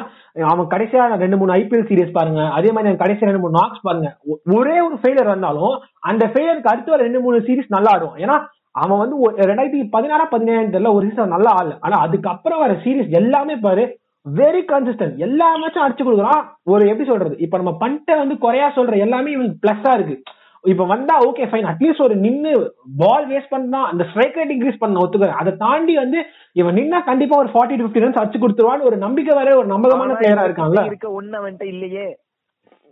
அவன் 0.52 0.70
கடைசியா 0.72 1.04
ரெண்டு 1.24 1.38
மூணு 1.40 1.52
ஐபிஎல் 1.58 1.86
சீரிஸ் 1.90 2.16
பாருங்க. 2.16 2.40
அதே 2.58 2.70
மாதிரி 2.72 2.88
எனக்கு 2.88 3.04
கடைசியா 3.04 3.30
ரெண்டு 3.30 3.42
மூணு 3.44 3.58
நாக்ஸ் 3.60 3.86
பாருங்க. 3.88 4.10
ஒரே 4.58 4.76
ஒரு 4.86 4.96
ஃபெயிலியர் 5.02 5.32
வந்தாலும் 5.34 5.76
அந்த 6.10 6.26
ஃபெயிலியருக்கு 6.32 6.72
அடுத்து 6.72 7.04
ரெண்டு 7.04 7.20
மூணு 7.26 7.38
சீரிஸ் 7.48 7.74
நல்லா 7.76 7.92
ஆடுவான் 7.96 8.22
ஏன்னா 8.24 8.38
அவன் 8.82 9.00
வந்து 9.02 9.16
ரெண்டாயிரத்தி 9.50 9.80
பதினாறா 9.94 10.24
பதினேழு 10.34 10.66
தெரியல 10.74 10.90
ஒரு 10.96 11.06
சீசன் 11.08 11.34
நல்லா 11.36 11.52
ஆடல. 11.60 11.76
ஆனா 11.86 11.96
அதுக்கப்புறம் 12.06 12.62
வர 12.64 12.74
சீரிஸ் 12.84 13.16
எல்லாமே 13.20 13.56
பாரு 13.64 13.84
வெரி 14.26 14.60
கன்சிஸ்டன்ட் 14.72 15.16
எல்லா 15.18 15.46
மேட்சும் 15.60 15.84
அடிச்சு 15.84 16.04
கொடுக்குறான். 16.04 16.42
ஒரு 16.64 16.82
எப்படி 16.88 17.08
சொல்றது? 17.08 17.34
இப்ப 17.38 17.56
நம்ம 17.56 17.72
பண்ணிட்ட 17.80 18.16
வந்து 18.18 18.34
குறையா 18.38 18.68
சொல்ற 18.76 18.96
எல்லாமே 18.98 19.30
இவனுக்கு 19.32 19.62
பிளஸ்ஸா 19.64 19.92
இருக்கு. 19.98 20.16
இப்ப 20.64 20.84
வந்தா 20.84 21.14
ஓகே 21.26 21.44
ஃபைன் 21.50 21.68
அட்லீஸ்ட் 21.68 22.04
ஒரு 22.06 22.14
நின்னு 22.16 22.50
பால் 23.02 23.26
வேஸ்ட் 23.30 23.52
பண்ணா 23.54 23.80
அந்த 23.90 24.02
ஸ்ட்ரைக் 24.10 24.36
ரேட் 24.38 24.52
இன்க்ரீஸ் 24.54 24.82
பண்ண 24.82 25.02
ஒத்துக்கிறேன் 25.04 25.38
அதை 25.42 25.52
தாண்டி 25.62 25.94
வந்து 25.96 26.18
இவன் 26.56 26.76
நின்னா 26.78 26.98
கண்டிப்பா 27.04 27.36
ஒரு 27.42 27.50
ஃபார்ட்டி 27.54 27.78
டு 27.78 27.84
ஃபிஃப்டி 27.84 28.02
ரன்ஸ் 28.04 28.20
அடிச்சு 28.22 28.42
கொடுத்துருவான்னு 28.42 28.88
ஒரு 28.90 28.96
நம்பிக்கை 29.06 29.34
வர 29.40 29.54
ஒரு 29.60 29.68
நம்பகமான 29.74 30.18
பிளேயரா 30.18 30.44
இருக்கான்ல. 30.48 30.84
இருக்க 30.90 31.08
ஒண்ணு 31.20 31.38
அவன்கிட்ட 31.40 31.66
இல்லையே. 31.74 32.06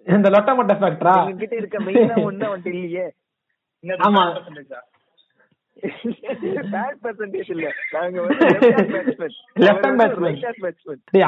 இந்த 0.07 0.29
லொட்ட 0.31 0.51
மொட்டை 0.59 0.77
ஃபேக்டரா 0.81 1.17
எங்ககிட்ட 1.25 1.57
இருக்க 1.63 1.79
மெயினா 1.87 2.17
ஒண்ணு 2.29 2.47
அவன்கிட்ட 2.49 2.75
இல்லையே. 2.77 3.07
ஆமா. 4.09 4.23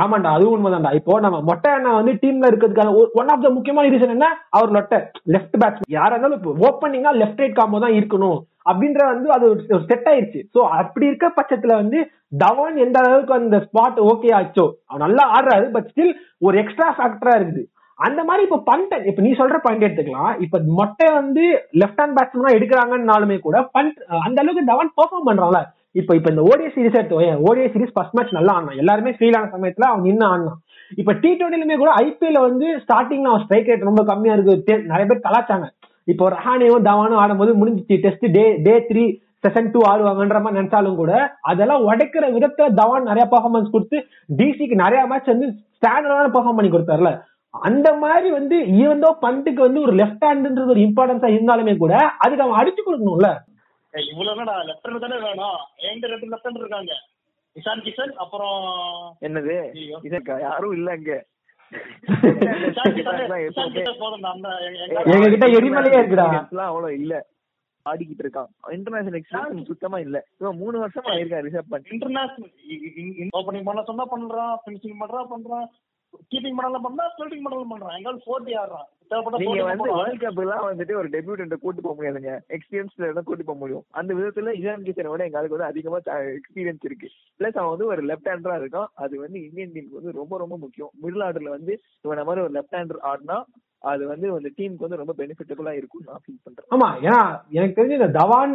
ஆமாண்டா 0.03 0.31
அதுவும் 0.37 0.55
உண்மைதான்டா. 0.57 0.95
இப்போ 0.95 1.21
நம்ம 1.21 1.41
மொட்டை 1.41 1.73
அண்ணா 1.73 1.99
வந்து 1.99 2.13
டீம்ல 2.23 2.51
இருக்கிறதுக்கான 2.51 2.95
ஒன் 3.21 3.31
ஆஃப் 3.35 3.45
த 3.45 3.51
முக்கியமான 3.51 3.89
ரீசன் 3.95 4.17
என்ன? 4.17 4.29
அவர் 4.51 4.71
லொட்டை 4.77 4.99
லெஃப்ட் 5.35 5.57
பேட்ஸ்மேன் 5.63 5.97
யாரா 5.99 6.15
இருந்தாலும் 6.15 6.41
இப்போ 6.41 6.69
ஓப்பனிங்கா 6.69 7.13
லெஃப்ட் 7.23 7.43
ரைட் 7.43 7.59
காம்போ 7.61 7.79
தான் 7.79 7.93
இருக்கணும். 7.93 8.47
அப்படின்ற 8.71 9.13
வந்து 9.13 9.31
அது 9.31 9.51
ஒரு 9.51 9.85
செட் 9.91 10.09
ஆயிருச்சு. 10.13 10.41
சோ 10.55 10.61
அப்படி 10.81 11.07
இருக்க 11.07 11.33
பட்சத்துல 11.39 11.77
வந்து 11.83 12.11
தவான் 12.45 12.77
எந்த 12.77 12.99
அளவுக்கு 13.03 13.35
அந்த 13.35 13.67
ஸ்பாட் 13.67 14.01
ஓகே 14.13 14.33
ஆச்சோ? 14.41 14.67
அவன் 14.87 15.07
நல்லா 15.07 15.25
ஆடுறாரு 15.37 15.69
பட் 15.77 15.89
ஸ்டில் 15.93 16.17
ஒரு 16.39 16.59
எக்ஸ்ட்ரா 16.59 16.95
ஃபேக்டரா 16.99 17.41
இருக்குது. 17.41 17.65
அந்த 18.07 18.21
மாதிரி 18.29 18.43
இப்ப 18.49 18.59
பண்ட் 18.69 18.93
இப்ப 19.11 19.23
நீ 19.27 19.31
சொல்ற 19.41 19.57
பாயிண்ட் 19.65 19.85
எடுத்துக்கலாம். 19.87 20.33
இப்ப 20.45 20.61
மொட்டை 20.79 21.09
வந்து 21.19 21.45
லெஃப்ட் 21.81 22.01
ஹேண்ட் 22.03 22.17
பேட்ஸ்மேனா 22.19 22.55
எடுக்கிறாங்கன்னாலுமே 22.59 23.37
கூட 23.47 23.59
பண்ட் 23.77 23.99
அந்த 24.27 24.39
அளவுக்கு 24.43 24.71
தவான் 24.73 24.97
பெர்ஃபார்ம் 24.99 25.29
பண்றான்ல. 25.31 25.61
இப்ப 26.01 26.15
இப்ப 26.19 26.31
இந்த 26.33 26.43
ஓடிஏ 26.51 26.69
சீரிஸ் 26.75 26.99
எடுத்து 26.99 27.23
ஓடிஏ 27.49 27.69
சீரிஸ் 27.75 27.95
ஃபர்ஸ்ட் 27.95 28.17
மேட்ச் 28.17 28.37
நல்லா 28.39 28.53
ஆடினான். 28.57 28.81
எல்லாருமே 28.83 29.13
ஃபீல் 29.19 29.39
ஆன 29.39 29.51
சமயத்துல 29.55 29.89
அவன் 29.91 30.05
நின்று 30.09 30.27
ஆனான் 30.33 30.59
இப்ப 31.01 31.13
டி 31.23 31.31
டுவெண்ட்டிலுமே 31.41 31.77
கூட 31.81 31.91
ஐபிஎல் 32.05 32.45
வந்து 32.49 32.67
ஸ்டார்டிங்ல 32.85 33.33
அவன் 33.33 33.43
ஸ்ட்ரைக் 33.47 33.69
ரேட் 33.71 33.89
ரொம்ப 33.89 34.03
கம்மியா 34.11 34.35
இருக்கு. 34.37 34.77
நிறைய 34.93 35.07
பேர் 35.11 35.27
கலாச்சாங்க. 35.27 35.67
இப்போ 36.13 36.27
ரஹானியும் 36.37 36.87
தவானும் 36.89 37.21
ஆடும்போது 37.23 37.53
முடிஞ்சிச்சு. 37.61 37.97
Test 38.05 38.27
day 38.37 38.45
day 38.69 38.75
three 38.91 39.05
session 39.45 39.69
two 39.75 39.81
ஆடுவாங்கன்ற 39.91 40.39
மாதிரி 40.45 40.59
நினைச்சாலும் 40.59 40.97
கூட 41.01 41.13
அதெல்லாம் 41.51 41.85
உடைக்கிற 41.89 42.25
விதத்துல 42.37 42.67
தவான் 42.81 43.09
நிறைய 43.11 43.25
பெர்ஃபார்மன்ஸ் 43.33 43.75
கொடுத்து 43.75 43.99
டிசிக்கு 44.39 44.77
நிறைய 44.85 45.03
மேட்ச் 45.13 45.33
வந்து 45.33 45.49
ஸ்டாண்டர்டான 45.77 46.31
பெர்ஃபார்ம் 46.35 46.59
பண்ணி 46.59 46.71
கொடுத்தாருல. 46.73 47.13
அந்த 47.51 47.95
மாதிரி 47.95 48.31
வந்து 48.31 48.59
ஈவன் 48.59 48.99
தோ 48.99 49.17
பண்ட்டுக்கு 49.23 49.53
வந்து 49.53 49.81
ஒரு 49.81 49.93
லெஃப்ட் 49.93 50.21
ஹேண்ட்ன்றது 50.21 50.67
ஒரு 50.67 50.81
இம்பார்ட்டன்ஸா 50.81 51.21
இருந்தாலுமே 51.21 51.77
கூட 51.77 51.97
அதுக்கு 51.97 52.45
அவன் 52.45 52.61
அடிச்சு 52.61 52.71
கொடுக்கணும்ல? 52.71 53.39
இவ்வளவு 54.11 54.25
என்னடா 54.25 54.63
லெஃப்ட் 54.63 54.83
ஹேண்ட் 54.83 54.99
தானே 54.99 55.19
வேணும்? 55.19 55.57
என்கிட்ட 55.77 56.07
ரெண்டு 56.07 56.31
லெஃப்ட் 56.31 56.45
ஹேண்ட் 56.45 56.55
இருக்காங்க? 56.55 56.93
இஷான் 57.55 57.65
கிஷன் 57.65 58.13
அப்புறம் 58.13 59.17
என்னது? 59.21 59.73
யாரும் 60.41 60.73
இல்ல 60.73 60.97
தான் 60.97 61.27
எங்க- 65.05 65.29
கிட்ட 65.29 65.47
எரிமலையே 65.47 65.83
இருக்குடா. 65.83 66.57
அவ்வளவு 66.57 66.95
இல்ல. 66.95 67.27
ஆடிக்கிட்டு 67.91 68.23
இருக்கான். 68.23 68.73
இன்டர்நேஷனல் 68.73 69.25
எக்ஸ்பீரியன்ஸ் 69.31 69.65
சுத்தமா 69.65 69.99
இல்ல. 69.99 70.27
இவன் 70.41 70.57
மூணு 70.57 70.87
வருஷமா 70.87 71.05
ஆயிருக்கான் 71.05 71.41
ரிசர்வ் 71.41 71.69
பண்ணி 71.69 71.87
இன்டர்நேஷனல் 71.91 72.51
ஓப்பனிங் 73.37 73.65
பண்ண 73.65 73.83
சொன்னா 73.83 74.05
பண்றான் 74.05 74.57
பினிஷிங் 74.67 75.01
பண்றா 75.01 75.11
பண்றான். 75.11 75.71
கீப்பிங் 76.33 76.57
பண்ணலாம் 76.59 76.85
பண்றா 76.87 77.05
ஃபீல்டிங் 77.15 77.45
பண்ணலாம் 77.45 77.73
பண்றான் 77.73 77.97
எங்காவது 77.99 78.27
போட்டி 78.27 78.53
ஆடுறான். 78.61 78.89
தேவைப்பட்ட 79.11 79.39
நீங்க 79.43 79.63
வந்து. 79.69 79.89
வேர்ல்ட் 79.99 80.23
கப் 80.25 80.41
எல்லாம் 80.43 80.67
வந்துட்டு 80.69 80.95
ஒரு 81.01 81.09
டெபியூட் 81.15 81.55
கூட்டு 81.63 81.85
போக 81.87 81.95
முடியாதுங்க. 81.99 82.33
எக்ஸ்பீரியன்ஸ்ல 82.57 83.13
தான் 83.17 83.29
கூட்டு 83.29 83.47
போக 83.49 83.59
முடியும். 83.63 83.85
அந்த 84.01 84.11
விதத்துல 84.19 84.55
இஷான் 84.61 84.85
கிஷனை 84.89 85.11
விட 85.13 85.25
எங்களுக்கு 85.29 85.57
வந்து 85.57 85.71
அதிகமா 85.73 85.99
எக்ஸ்பீரியன்ஸ் 86.39 86.87
இருக்கு. 86.91 87.09
பிளஸ் 87.41 87.59
அவன் 87.61 87.73
வந்து 87.75 87.91
ஒரு 87.95 88.05
லெஃப்ட் 88.11 88.31
ஹேண்டரா 88.33 88.59
இருக்கான். 88.63 88.91
அது 89.05 89.15
வந்து 89.25 89.39
இந்தியன் 89.47 89.75
டீமுக்கு 89.75 90.01
வந்து 90.01 90.19
ரொம்ப 90.21 90.39
ரொம்ப 90.39 90.57
முக்கியம். 90.65 90.93
மிடில் 91.03 91.27
ஆர்டர்ல 91.29 91.57
வந்து 91.57 91.75
இவன 92.05 92.25
மாதிரி 92.29 92.45
ஒரு 92.47 92.55
லெஃப்ட் 92.59 92.79
ஹேண்டர் 92.81 93.03
ஆடினா 93.13 93.39
அது 93.91 94.03
வந்து 94.07 94.27
அந்த 94.37 94.49
டீமுக்கு 94.57 94.85
வந்து 94.87 94.99
ரொம்ப 95.01 95.13
பெனிஃபிட்டபுளா 95.19 95.73
இருக்கும் 95.77 96.03
நான் 96.09 96.23
ஃபீல் 96.25 96.43
பண்றேன். 96.47 96.67
ஆமா 96.75 96.89
ஏன்னா 97.07 97.21
எனக்கு 97.59 97.77
தெரிஞ்சு 97.77 97.99
இந்த 98.01 98.11
தவான் 98.19 98.53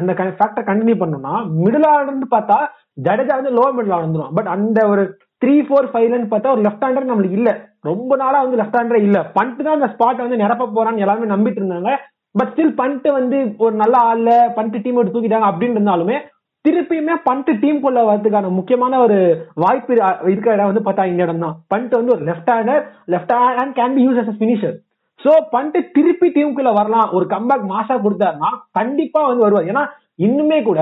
அந்த 0.00 0.12
ஃபேக்டர் 0.38 0.68
கண்டினியூ 0.70 0.96
பண்ணணும்னா 1.02 1.36
மிடில் 1.62 1.88
ஆர்டர்னு 1.92 2.28
பார்த்தா 2.34 2.58
ஜடேஜா 3.06 3.36
வந்து 3.40 3.54
லோவர் 3.58 3.78
மிடில் 3.78 4.02
வந்துடும் 4.02 4.34
பட் 4.38 4.50
அந்த 4.56 4.80
ஒரு 4.88 5.04
த்ரீ 5.42 5.54
ஃபோர் 5.66 5.88
ஃபைவ்லன்னு 5.92 6.28
பார்த்தா 6.32 6.52
ஒரு 6.54 6.62
லெஃப்ட் 6.66 6.84
ஹேண்டர் 6.86 7.10
நம்மளுக்கு 7.10 7.38
இல்ல. 7.40 7.50
ரொம்ப 7.88 8.12
நாளா 8.22 8.38
வந்து 8.44 8.58
லெஃப்ட் 8.60 8.78
ஹேண்டரே 8.78 9.00
இல்ல. 9.08 9.18
பண்ட் 9.36 9.58
தான் 9.64 9.76
அந்த 9.78 9.88
ஸ்பாட் 9.94 10.22
வந்து 10.24 10.42
நிரப்ப 10.42 10.70
போறான்னு 10.76 11.02
எல்லாருமே 11.04 11.32
நம்பிட்டு 11.34 11.60
இருந்தாங்க. 11.62 11.90
பட் 12.38 12.50
ஸ்டில் 12.52 12.72
பண்ட் 12.80 13.06
வந்து 13.18 13.36
ஒரு 13.64 13.74
நல்ல 13.82 13.96
ஆள்ல 14.08 14.30
பண்ட் 14.56 14.74
டீம் 14.84 14.98
எடுத்து 15.00 15.14
தூக்கிட்டாங்க 15.16 15.50
அப்படின்னு 15.50 15.78
இருந்தாலுமே 15.78 16.16
திருப்பியுமே 16.64 17.14
பண்ட் 17.26 17.50
டீம் 17.62 17.78
குள்ள 17.84 17.98
வரதுக்கான 18.08 18.48
முக்கியமான 18.58 18.98
ஒரு 19.04 19.18
வாய்ப்பு 19.62 19.92
இருக்கிற 20.30 20.54
இடம் 20.54 20.70
வந்து 20.70 20.82
பார்த்தா 20.86 21.08
இந்த 21.10 21.20
இடம் 21.26 21.44
தான் 21.44 21.54
பண்ட் 21.72 21.92
வந்து 21.98 22.14
ஒரு 22.14 22.24
left 22.28 22.50
hander 22.54 22.82
left 23.14 23.34
hand 23.58 23.74
can 23.78 23.94
be 23.98 24.04
use 24.06 24.20
as 24.22 24.38
finisher 24.40 24.74
so 25.20 25.32
Pant 25.54 25.76
திருப்பி 25.96 26.28
டீமுக்குள்ள 26.36 26.72
வரலாம். 26.78 27.08
ஒரு 27.16 27.26
கம்பேக் 27.34 27.70
மாசா 27.74 27.94
கொடுத்தாருன்னா 28.06 28.50
கண்டிப்பா 28.78 29.20
வந்து 29.28 29.44
வருவார். 29.44 29.68
ஏன்னா 29.72 29.84
இன்னுமே 30.26 30.58
கூட 30.68 30.80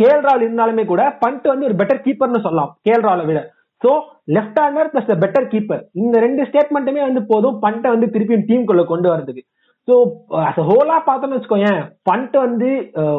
கேஎல் 0.00 0.24
ராவல் 0.26 0.44
இருந்தாலுமே 0.46 0.84
கூட 0.92 1.02
பண்ட் 1.24 1.46
வந்து 1.52 1.68
ஒரு 1.68 1.76
பெட்டர் 1.80 2.04
கீப்பர்னு 2.06 2.44
சொல்லலாம் 2.46 2.70
கேஎல் 2.86 3.06
ராவலை 3.08 3.26
விட 3.30 3.42
so 3.82 3.90
left 4.36 4.60
hander 4.62 4.90
plus 4.92 5.10
better 5.24 5.50
keeper 5.54 5.82
இந்த 6.02 6.18
ரெண்டு 6.26 6.42
ஸ்டேட்மெண்ட்டுமே 6.48 7.02
வந்து 7.08 7.22
போதும் 7.32 7.58
பண்ட்டை 7.64 7.90
வந்து 7.94 8.08
திருப்பியும் 8.14 8.46
டீமுக்குள்ள 8.50 8.84
கொண்டு 8.92 9.08
வரதுக்கு 9.12 9.44
சோ 9.88 9.94
அஸ் 10.48 10.60
ஹோலா 10.68 10.98
பார்த்தோம்னு 11.08 11.36
வச்சுக்கோங்க 11.36 11.70
பண்ட் 12.08 12.36
வந்து 12.44 12.68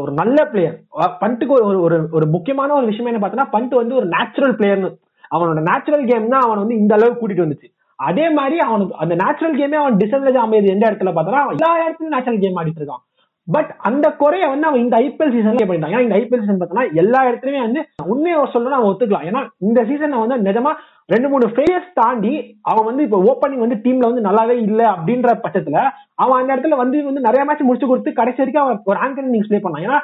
ஒரு 0.03 0.11
நல்ல 0.21 0.37
பிளேயர் 0.51 0.77
பண்ட்டுக்கு 1.23 1.53
ஒரு 1.69 1.79
ஒரு 1.87 1.97
ஒரு 2.17 2.27
முக்கியமான 2.35 2.73
ஒரு 2.79 2.87
விஷயம் 2.91 3.09
என்ன 3.11 3.21
பார்த்தோன்னா 3.23 3.49
பண்ட் 3.55 3.75
வந்து 3.81 3.99
ஒரு 3.99 4.07
நேச்சுரல் 4.15 4.55
பிளேயர்னு 4.59 4.91
அவனோட 5.35 5.59
நேச்சுரல் 5.69 6.05
கேம் 6.11 6.31
தான் 6.33 6.45
அவன் 6.45 6.61
வந்து 6.61 6.79
இந்த 6.81 6.93
அளவுக்கு 6.97 7.19
கூட்டிட்டு 7.19 7.45
வந்துச்சு. 7.45 7.67
அதே 7.99 8.25
மாதிரி 8.37 8.57
அவனுக்கு 8.67 8.95
அந்த 9.03 9.13
நேச்சுரல் 9.21 9.57
கேமே 9.59 9.77
அவன் 9.81 9.99
டிசம்பிளேஜ் 10.01 10.39
அமையுது 10.43 10.73
எந்த 10.73 10.85
இடத்துல 10.89 11.11
பார்த்தோன்னா 11.15 11.43
எல்லா 11.53 11.69
இடத்துலயும் 11.83 12.15
நேச்சுரல் 12.15 12.41
கேம் 12.43 12.57
ஆடிட்டு 12.61 12.81
இருக்கான். 12.81 13.03
பட் 13.47 13.71
அந்த 13.87 14.05
குறைய 14.21 14.45
வந்து 14.51 14.67
அவன் 14.67 14.83
இந்த 14.83 14.95
ஐபிஎல் 15.05 15.33
சீசன்ல 15.33 15.65
பண்ணிட்டான் 15.67 15.91
ஏன்னா 15.93 16.05
இந்த 16.05 16.15
ஐபிஎல் 16.19 16.41
சீசன் 16.43 16.59
பார்த்தோம்னா 16.59 16.85
எல்லா 17.01 17.19
இடத்துலயுமே 17.27 17.61
வந்து 17.65 17.81
உண்மையை 18.11 18.37
சொல்லணும் 18.53 18.77
அவன் 18.77 18.91
ஒத்துக்கலாம். 18.91 19.27
ஏன்னா 19.29 19.41
இந்த 19.67 19.79
சீசன்ல 19.89 20.21
வந்து 20.23 20.37
நிஜமா 20.47 20.71
ரெண்டு 21.13 21.29
மூணு 21.29 21.47
ஃபெயிலியர்ஸ் 21.53 21.91
தாண்டி 21.99 22.33
அவன் 22.71 22.87
வந்து 22.89 23.05
இப்போ 23.07 23.19
ஓப்பனிங் 23.31 23.63
வந்து 23.65 23.79
டீம்ல 23.83 24.09
வந்து 24.09 24.25
நல்லாவே 24.27 24.55
இல்லை 24.67 24.85
அப்படின்ற 24.93 25.31
பட்சத்துல 25.45 25.79
அவன் 26.23 26.39
அந்த 26.39 26.49
இடத்துல 26.53 26.77
வந்து 26.83 27.05
வந்து 27.09 27.25
நிறைய 27.27 27.43
மேட்ச் 27.49 27.67
முடிச்சு 27.69 27.91
கொடுத்து 27.91 28.19
கடைசி 28.19 28.41
வரைக்கும் 28.41 28.65
அவன் 28.65 28.83
ஒரு 28.91 28.99
ஆங்கர் 29.05 29.27
இன்னிங்ஸ் 29.27 29.51
ப்ளே 29.51 29.63
பண்ணான் 29.65 29.85
ஏன்னா 29.87 29.99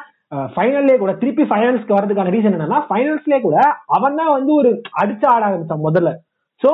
ஃபைனல்லே 0.56 0.98
கூட 0.98 1.14
திருப்பி 1.22 1.44
ஃபைனல்ஸ்க்கு 1.50 1.98
வரதுக்கான 1.98 2.34
ரீசன் 2.36 2.58
என்னன்னா 2.58 2.82
ஃபைனல்ஸ்லேயே 2.90 3.42
கூட 3.48 3.58
அவன் 3.98 4.20
தான் 4.22 4.36
வந்து 4.38 4.52
ஒரு 4.60 4.70
அடிச்சு 5.02 5.26
ஆட 5.34 5.42
ஆரம்பிச்சான் 5.48 5.86
முதல்ல. 5.88 6.12
சோ 6.62 6.72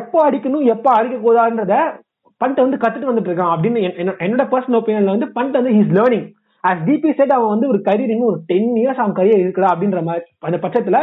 எப்போ 0.00 0.18
அடிக்கணும் 0.28 0.66
எப்போ 0.74 0.90
அடிக்க 0.98 1.16
கூடாதுன்றத 1.18 1.76
பண்ட் 2.40 2.64
வந்து 2.64 2.80
கத்துட்டு 2.82 3.10
வந்துட்டு 3.10 3.30
இருக்கான் 3.30 3.52
அப்படின்னு 3.54 3.80
என்னோட 4.24 4.46
பர்சனல் 4.54 4.78
ஒப்பீனியன்ல 4.80 5.14
வந்து 5.16 5.28
பண்ட் 5.38 5.58
வந்து 5.60 5.74
his 5.78 5.94
learning 5.98 6.26
as 6.64 6.82
deep 6.88 7.10
set 7.18 7.34
அவன் 7.36 7.52
வந்து 7.52 7.70
ஒரு 7.72 7.78
கரியர் 7.88 8.12
இன்னும் 8.12 8.30
ஒரு 8.32 8.40
டென் 8.50 8.72
இயர்ஸ் 8.80 9.00
அவன் 9.02 9.16
கரியர் 9.18 9.42
இருக்குடா 9.44 9.70
அப்படின்ற 9.72 10.00
மாதிரி 10.02 10.24
அந்த 10.48 10.58
பட்சத்துல 10.64 10.98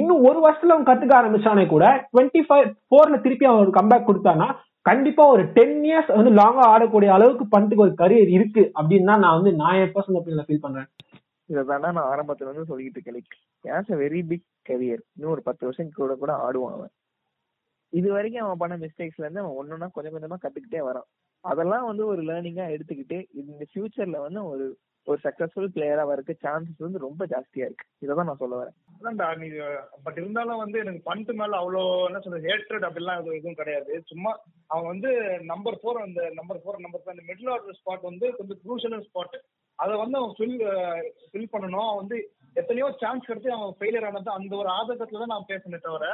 இன்னும் 0.00 0.24
ஒரு 0.28 0.38
வருஷத்துல 0.46 0.74
அவன் 0.74 0.88
கத்துக்க 0.90 1.14
ஆரம்பிச்சானே 1.20 1.66
கூட 1.74 1.84
டுவெண்ட்டி 2.12 2.42
ஃபைவ் 2.48 2.66
ஃபோர்ல 2.88 3.18
திருப்பி 3.26 3.48
அவன் 3.50 3.62
ஒரு 3.64 3.72
கம்பேக் 3.78 4.08
கொடுத்தானா 4.08 4.48
கண்டிப்பா 4.86 5.22
ஒரு 5.34 5.44
டென் 5.56 5.78
இயர்ஸ் 5.88 6.10
வந்து 6.16 6.32
லாங்கா 6.40 6.64
ஆடக்கூடிய 6.72 7.10
அளவுக்கு 7.14 7.44
பண்ட்டுக்கு 7.54 7.84
ஒரு 7.86 7.94
கரியர் 8.02 8.30
இருக்கு 8.36 8.62
அப்படின்னு 8.78 9.10
தான் 9.12 9.24
நான் 9.24 9.36
வந்து 9.38 9.52
நான் 9.62 9.78
என் 9.80 9.94
பர்சனல் 9.96 10.18
ஒப்பீனியன்ல 10.20 10.46
ஃபீல் 10.48 10.64
பண்றேன். 10.66 10.88
இதை 11.48 11.62
நான் 11.86 11.98
ஆரம்பத்துல 12.12 12.48
இருந்து 12.48 12.70
சொல்லிட்டு 12.70 12.98
இருக்கேன். 12.98 13.16
Like 13.18 13.34
has 13.64 13.92
a 13.94 13.98
very 14.04 14.20
big 14.30 14.46
career 14.70 15.02
இன்னும் 15.16 15.34
ஒரு 15.34 15.42
பத்து 15.48 15.64
வருஷம் 15.66 15.90
கூட 16.00 16.14
கூட 16.22 16.32
ஆடுவான் 16.46 16.76
அவன். 16.76 16.92
இது 17.92 18.08
வரைக்கும் 18.12 18.44
அவன் 18.44 18.62
பண்ண 18.62 18.74
மிஸ்டேக்ஸ்ல 18.76 19.24
இருந்து 19.24 19.42
அவன் 19.42 19.58
ஒன்னொன்னா 19.60 19.88
கொஞ்சம் 19.92 20.14
கொஞ்சமா 20.14 20.38
கத்துக்கிட்டே 20.42 20.82
வரான். 20.88 21.08
அதெல்லாம் 21.44 21.86
வந்து 21.90 22.04
ஒரு 22.12 22.22
லேர்னிங்கா 22.30 22.66
எடுத்துக்கிட்டு 22.74 23.18
இந்த 23.40 23.64
ஃபியூச்சர்ல 23.70 24.20
வந்து 24.26 24.42
ஒரு 24.52 24.66
ஒரு 25.06 25.18
சக்சஸ்ஃபுல் 25.24 25.68
பிளேயரா 25.74 26.04
வரக்கு 26.10 26.34
சான்சஸ் 26.44 26.84
வந்து 26.84 27.02
ரொம்ப 27.04 27.22
ஜாஸ்தியா 27.32 27.66
இருக்கு. 27.66 27.84
இதை 28.04 28.12
தான் 28.14 28.26
நான் 28.28 28.40
சொல்ல 28.40 28.54
வரேன். 28.60 28.76
அதான்டா 28.94 29.28
நீ 29.40 29.48
பட் 30.06 30.18
இருந்தாலும் 30.20 30.62
வந்து 30.62 30.78
எனக்கு 30.84 31.00
பண்ட் 31.10 31.30
மேல 31.40 31.58
அவ்வளோ 31.60 31.82
என்ன 32.08 32.20
சொல்றது 32.24 32.48
ஹேட்ரட் 32.48 32.86
அப்படிலாம் 32.88 33.20
எதுவும் 33.20 33.38
எதுவும் 33.38 33.58
கிடையாது. 33.60 33.92
சும்மா 34.10 34.32
அவன் 34.72 34.90
வந்து 34.92 35.10
நம்பர் 35.52 35.78
ஃபோர் 35.82 36.00
அந்த 36.06 36.22
நம்பர் 36.38 36.60
ஃபோர் 36.62 36.82
நம்பர் 36.86 37.02
ஃபோர் 37.02 37.14
அந்த 37.14 37.26
மிடில் 37.30 37.52
ஆர்டர் 37.54 37.78
ஸ்பாட் 37.80 38.08
வந்து 38.10 38.28
கொஞ்சம் 38.38 38.60
க்ரூஷியல் 38.64 39.06
ஸ்பாட் 39.08 39.38
அதை 39.78 39.94
வந்து 40.02 40.18
அவன் 40.20 40.34
ஃபில் 40.38 40.58
ஃபில் 41.30 41.52
பண்ணணும். 41.54 41.86
அவன் 41.86 42.02
வந்து 42.02 42.18
எத்தனையோ 42.56 42.86
சான்ஸ் 43.00 43.28
கிடைச்சு 43.28 43.50
அவன் 43.54 43.74
ஃபெயிலியர் 43.78 44.06
ஆனது 44.08 44.30
அந்த 44.36 44.52
ஒரு 44.60 44.70
ஆதங்கத்துல 44.76 45.20
தான் 45.22 45.34
நான் 45.34 45.50
பேசினே 45.50 45.78
தவிர 45.80 46.04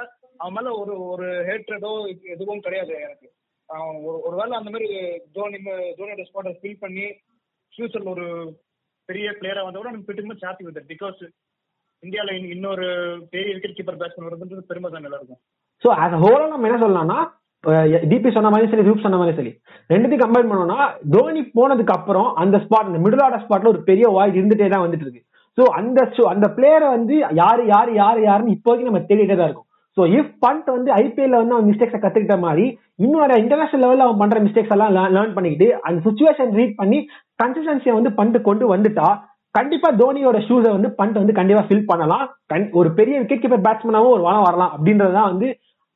அவன் 0.40 0.54
மேல 0.56 0.72
ஒரு 0.80 0.94
ஒரு 1.12 1.28
ஹேட்ரடோ 1.48 1.92
எதுவும் 2.34 2.64
கிடையாது 2.66 2.92
எனக்கு. 3.00 3.28
அவன் 3.68 3.98
ஒரு 4.06 4.16
ஒருவேளை 4.26 4.54
அந்த 4.58 4.70
மாதிரி 4.74 4.88
தோனி 5.36 5.58
தோனியோட 5.98 6.24
ஸ்பாட்டை 6.28 6.52
ஃபில் 6.58 6.82
பண்ணி 6.82 7.06
ஃபியூச்சர்ல 7.72 8.12
ஒரு 8.14 8.26
பெரிய 9.08 9.28
பிளேயரா 9.38 9.62
வந்த 9.66 9.78
கூட 9.78 9.92
நம்ம 9.92 10.06
பிட்டு 10.08 10.42
சாத்தி 10.42 10.66
ஹாப்பி 10.66 10.84
பிகாஸ் 10.92 11.20
இந்தியால 12.02 12.32
இன்னொரு 12.54 12.86
பெரிய 13.32 13.50
விக்கெட் 13.54 13.78
கீப்பர் 13.78 14.00
பேட்ஸ்மேன் 14.00 14.28
வருதுன்றது 14.28 14.68
பெருமை 14.70 14.88
தான் 14.90 15.06
எல்லாருக்கும். 15.08 15.40
சோ 15.84 15.88
அஸ் 15.98 16.18
ஹோலா 16.22 16.42
நம்ம 16.52 16.68
என்ன 16.68 16.80
சொல்லலாம்னா 16.82 17.18
டிபி 18.10 18.30
சொன்ன 18.36 18.50
மாதிரி 18.52 18.70
சரி 18.70 18.86
ரூப் 18.86 19.04
சொன்ன 19.04 19.18
மாதிரி 19.18 19.36
சரி 19.38 19.52
ரெண்டுத்தையும் 19.90 20.22
கம்பைன் 20.22 20.48
பண்ணோம்னா 20.50 20.78
தோனி 21.14 21.42
போனதுக்கு 21.56 21.94
அப்புறம் 21.96 22.28
அந்த 22.42 22.56
ஸ்பாட் 22.64 22.88
இந்த 22.90 23.00
மிடில் 23.04 23.22
ஆர்டர் 23.26 23.44
ஸ்பாட்ல 23.44 23.72
ஒரு 23.72 23.82
பெரிய 23.90 24.06
வாய்ஸ் 24.16 24.38
இருந்துட்டே 24.38 24.68
தான் 24.72 24.84
வந்துட்டு 24.84 25.06
இருக்கு. 25.06 25.22
சோ 25.58 25.64
அந்த 25.78 26.00
அந்த 26.32 26.46
பிளேயரை 26.56 26.88
வந்து 26.96 27.16
யாரு 27.42 27.62
யாரு 27.72 27.90
யாரு 28.02 28.20
யாருன்னு 28.28 28.54
இப்போதைக்கு 28.56 28.88
நம்ம 28.90 29.02
தேடிட்டே 29.08 29.36
தான் 29.38 29.48
இருக்கும். 29.48 29.68
சோ 29.96 30.02
இஃப் 30.18 30.30
பண்ட் 30.44 30.68
வந்து 30.76 30.90
ஐபிஎல்ல 31.00 31.40
வந்து 31.40 31.54
அவன் 31.56 31.68
மிஸ்டேக்ஸை 31.70 31.98
கத்துக்கிட்ட 32.02 32.36
மாதிரி 32.44 32.64
இன்னொரு 33.04 33.34
இன்டர்நேஷனல் 33.42 33.82
லெவல்ல 33.84 34.06
அவன் 34.06 34.20
பண்ற 34.22 34.38
மிஸ்டேக்ஸ் 34.46 34.72
எல்லாம் 34.76 34.94
லேர்ன் 35.16 35.34
பண்ணிக்கிட்டு 35.36 35.68
அந்த 35.88 35.98
சுச்சுவேஷன் 36.06 36.54
ரீட் 36.58 36.78
பண்ணி 36.80 36.98
கன்சிஸ்டன்சியை 37.42 37.94
வந்து 37.98 38.12
பண்ட் 38.20 38.38
கொண்டு 38.48 38.66
வந்துட்டா 38.74 39.08
கண்டிப்பா 39.54 39.88
தோனியோட 40.00 40.38
ஷூஸை 40.48 40.70
வந்து 40.76 40.90
பண்ட் 41.00 41.18
வந்து 41.20 41.34
கண்டிப்பா 41.38 41.62
ஃபில் 41.68 41.88
பண்ணலாம். 41.90 42.24
ஒரு 42.80 42.88
பெரிய 42.98 43.14
விக்கெட் 43.22 43.42
கீப்பர் 43.42 43.64
பேட்ஸ்மேனாவும் 43.66 44.14
ஒரு 44.16 44.22
வாரம் 44.28 44.46
வரலாம் 44.48 44.72
அப்படின்றதுதான் 44.76 45.30
வந்து 45.32 45.48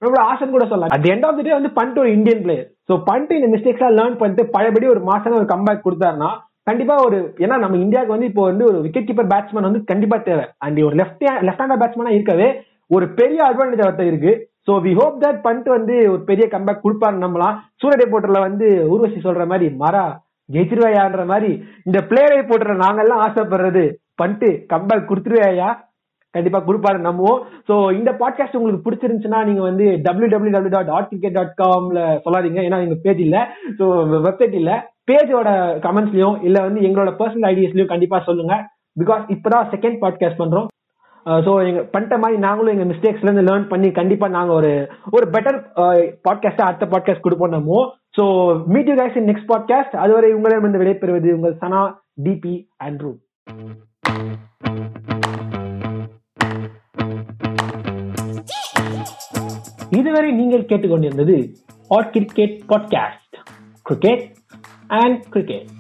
நம்மளோட 0.03 0.23
ஆசன் 0.33 0.55
கூட 0.55 0.65
சொல்லலாம். 0.71 0.95
At 0.97 1.09
end 1.13 1.27
of 1.29 1.39
the 1.39 1.43
day 1.47 1.55
வந்து 1.59 1.71
பண்ட் 1.79 1.97
ஒரு 2.03 2.11
இந்தியன் 2.17 2.43
பிளேயர் 2.45 2.67
சோ 2.89 2.97
பண்ட் 3.09 3.33
இந்த 3.39 3.49
மிஸ்டேக்ஸ் 3.55 3.81
எல்லாம் 3.83 3.97
லேர்ன் 4.01 4.19
பண்ணிட்டு 4.21 4.45
பழையபடி 4.57 4.87
ஒரு 4.95 5.03
மாசம் 5.11 5.39
ஒரு 5.41 5.49
கம்பேக் 5.55 5.87
கொடுத்தாருன்னா 5.87 6.31
கண்டிப்பா 6.67 6.95
ஒரு 7.07 7.19
ஏன்னா 7.45 7.57
நம்ம 7.63 7.77
இந்தியாவுக்கு 7.85 8.15
வந்து 8.15 8.29
இப்போ 8.31 8.45
வந்து 8.51 8.65
ஒரு 8.71 8.79
விக்கெட் 8.85 9.09
கீப்பர் 9.09 9.31
பேட்ஸ்மேன் 9.33 9.69
வந்து 9.69 9.83
கண்டிப்பா 9.91 10.17
தேவை. 10.29 10.45
அண்ட் 10.65 10.79
ஒரு 10.89 10.97
லெஃப்ட் 11.01 11.25
லெஃப்ட் 11.47 11.63
ஹேண்டர் 11.63 11.83
பேட்ஸ்மேனா 11.83 12.15
இருக்கவே 12.17 12.49
ஒரு 12.97 13.07
பெரிய 13.19 13.41
அட்வான்டேஜ் 13.49 13.85
அவர்கிட்ட 13.85 14.07
இருக்கு. 14.11 14.33
So 14.67 14.75
we 14.87 14.93
hope 15.01 15.19
that 15.25 15.41
Pant 15.47 15.69
வந்து 15.77 15.97
ஒரு 16.13 16.23
பெரிய 16.31 16.47
கம்பேக் 16.55 16.85
கொடுப்பாரு 16.85 17.17
நம்மளாம் 17.25 17.59
சூரிய 17.83 18.07
போட்டர்ல 18.13 18.41
வந்து 18.47 18.69
ஊர்வசி 18.93 19.21
சொல்ற 19.27 19.45
மாதிரி 19.53 19.69
மரா 19.83 20.05
ஜெயிச்சிருவாயான்ற 20.55 21.23
மாதிரி. 21.33 21.51
இந்த 21.89 21.99
பிளேயரை 22.11 22.43
போட்டுற 22.51 22.75
நாங்கெல்லாம் 22.85 23.23
ஆசைப்படுறது 23.27 23.85
பண்ட்டு 24.23 24.49
கம்பேக் 24.73 25.09
கொடுத்துருவாயா? 25.11 25.69
கண்டிப்பா 26.35 26.59
கொடுப்பாரு 26.67 26.99
நம்புவோம். 27.07 27.41
சோ 27.69 27.75
இந்த 27.99 28.11
பாட்காஸ்ட் 28.21 28.59
உங்களுக்கு 28.59 28.87
பிடிச்சிருந்துச்சுன்னா 28.87 29.39
நீங்க 29.49 29.63
வந்து 29.69 29.85
W 30.07 30.29
W 30.35 30.53
W 30.57 30.75
dot 30.77 30.93
ad 30.97 31.09
cricket 31.13 31.39
dot 31.39 31.55
காம்ல 31.63 32.01
சொல்லாதீங்க. 32.25 32.61
ஏன்னா 32.69 32.81
எங்க 32.87 32.97
பேஜ் 33.07 33.23
இல்ல. 33.29 33.39
சோ 33.79 33.85
வெப்சைட் 34.27 34.57
இல்ல. 34.63 34.73
பேஜோட 35.09 35.49
கமெண்ட்ஸ்லயும் 35.85 36.39
இல்ல 36.47 36.59
வந்து 36.67 36.81
எங்களோட 36.87 37.11
பர்சனல் 37.19 37.49
ஐடியாஸ்லயும் 37.51 37.93
கண்டிப்பா 37.93 38.19
சொல்லுங்க. 38.29 38.55
பிகாஸ் 39.01 39.23
இப்பதான் 39.35 39.71
செகண்ட் 39.75 39.99
பாட்காஸ்ட் 40.03 40.43
பண்றோம். 40.43 40.69
ஸோ 41.47 41.53
எங்க 41.69 41.81
பண்ணிட்ட 41.93 42.17
மாதிரி 42.23 42.37
நாங்களும் 42.45 42.75
எங்க 42.75 42.87
மிஸ்டேக்ஸ்ல 42.91 43.29
இருந்து 43.29 43.47
லேர்ன் 43.49 43.69
பண்ணி 43.71 43.89
கண்டிப்பா 43.99 44.27
நாங்க 44.37 44.53
ஒரு 44.53 44.73
ஒரு 45.17 45.27
பெட்டர் 45.35 45.59
பாட்காஸ்டா 46.27 46.69
அடுத்த 46.69 46.87
பாட்காஸ்ட் 46.93 47.25
கொடுப்போம் 47.27 47.57
நம்ம. 47.57 47.81
So 48.19 48.25
meet 48.75 48.91
you 48.91 48.97
guys 49.03 49.19
in 49.21 49.29
next 49.31 49.51
podcast 49.53 49.97
அதுவரை 50.05 50.31
உங்களிடமிருந்து 50.37 50.83
விடைபெறுவது 50.83 51.35
உங்கள் 51.39 51.59
சனா 51.63 51.83
டிபி 52.27 52.55
ஆண்ட்ரூ 52.89 53.13
இதுவரை 59.99 60.31
நீங்கள் 60.33 60.69
கேட்டுக்கொண்டிருந்தது 60.71 61.37
ad 61.91 62.11
cricket 62.15 62.57
podcast 62.71 63.37
cricket 63.87 64.25
and 64.91 65.31
cricket. 65.31 65.71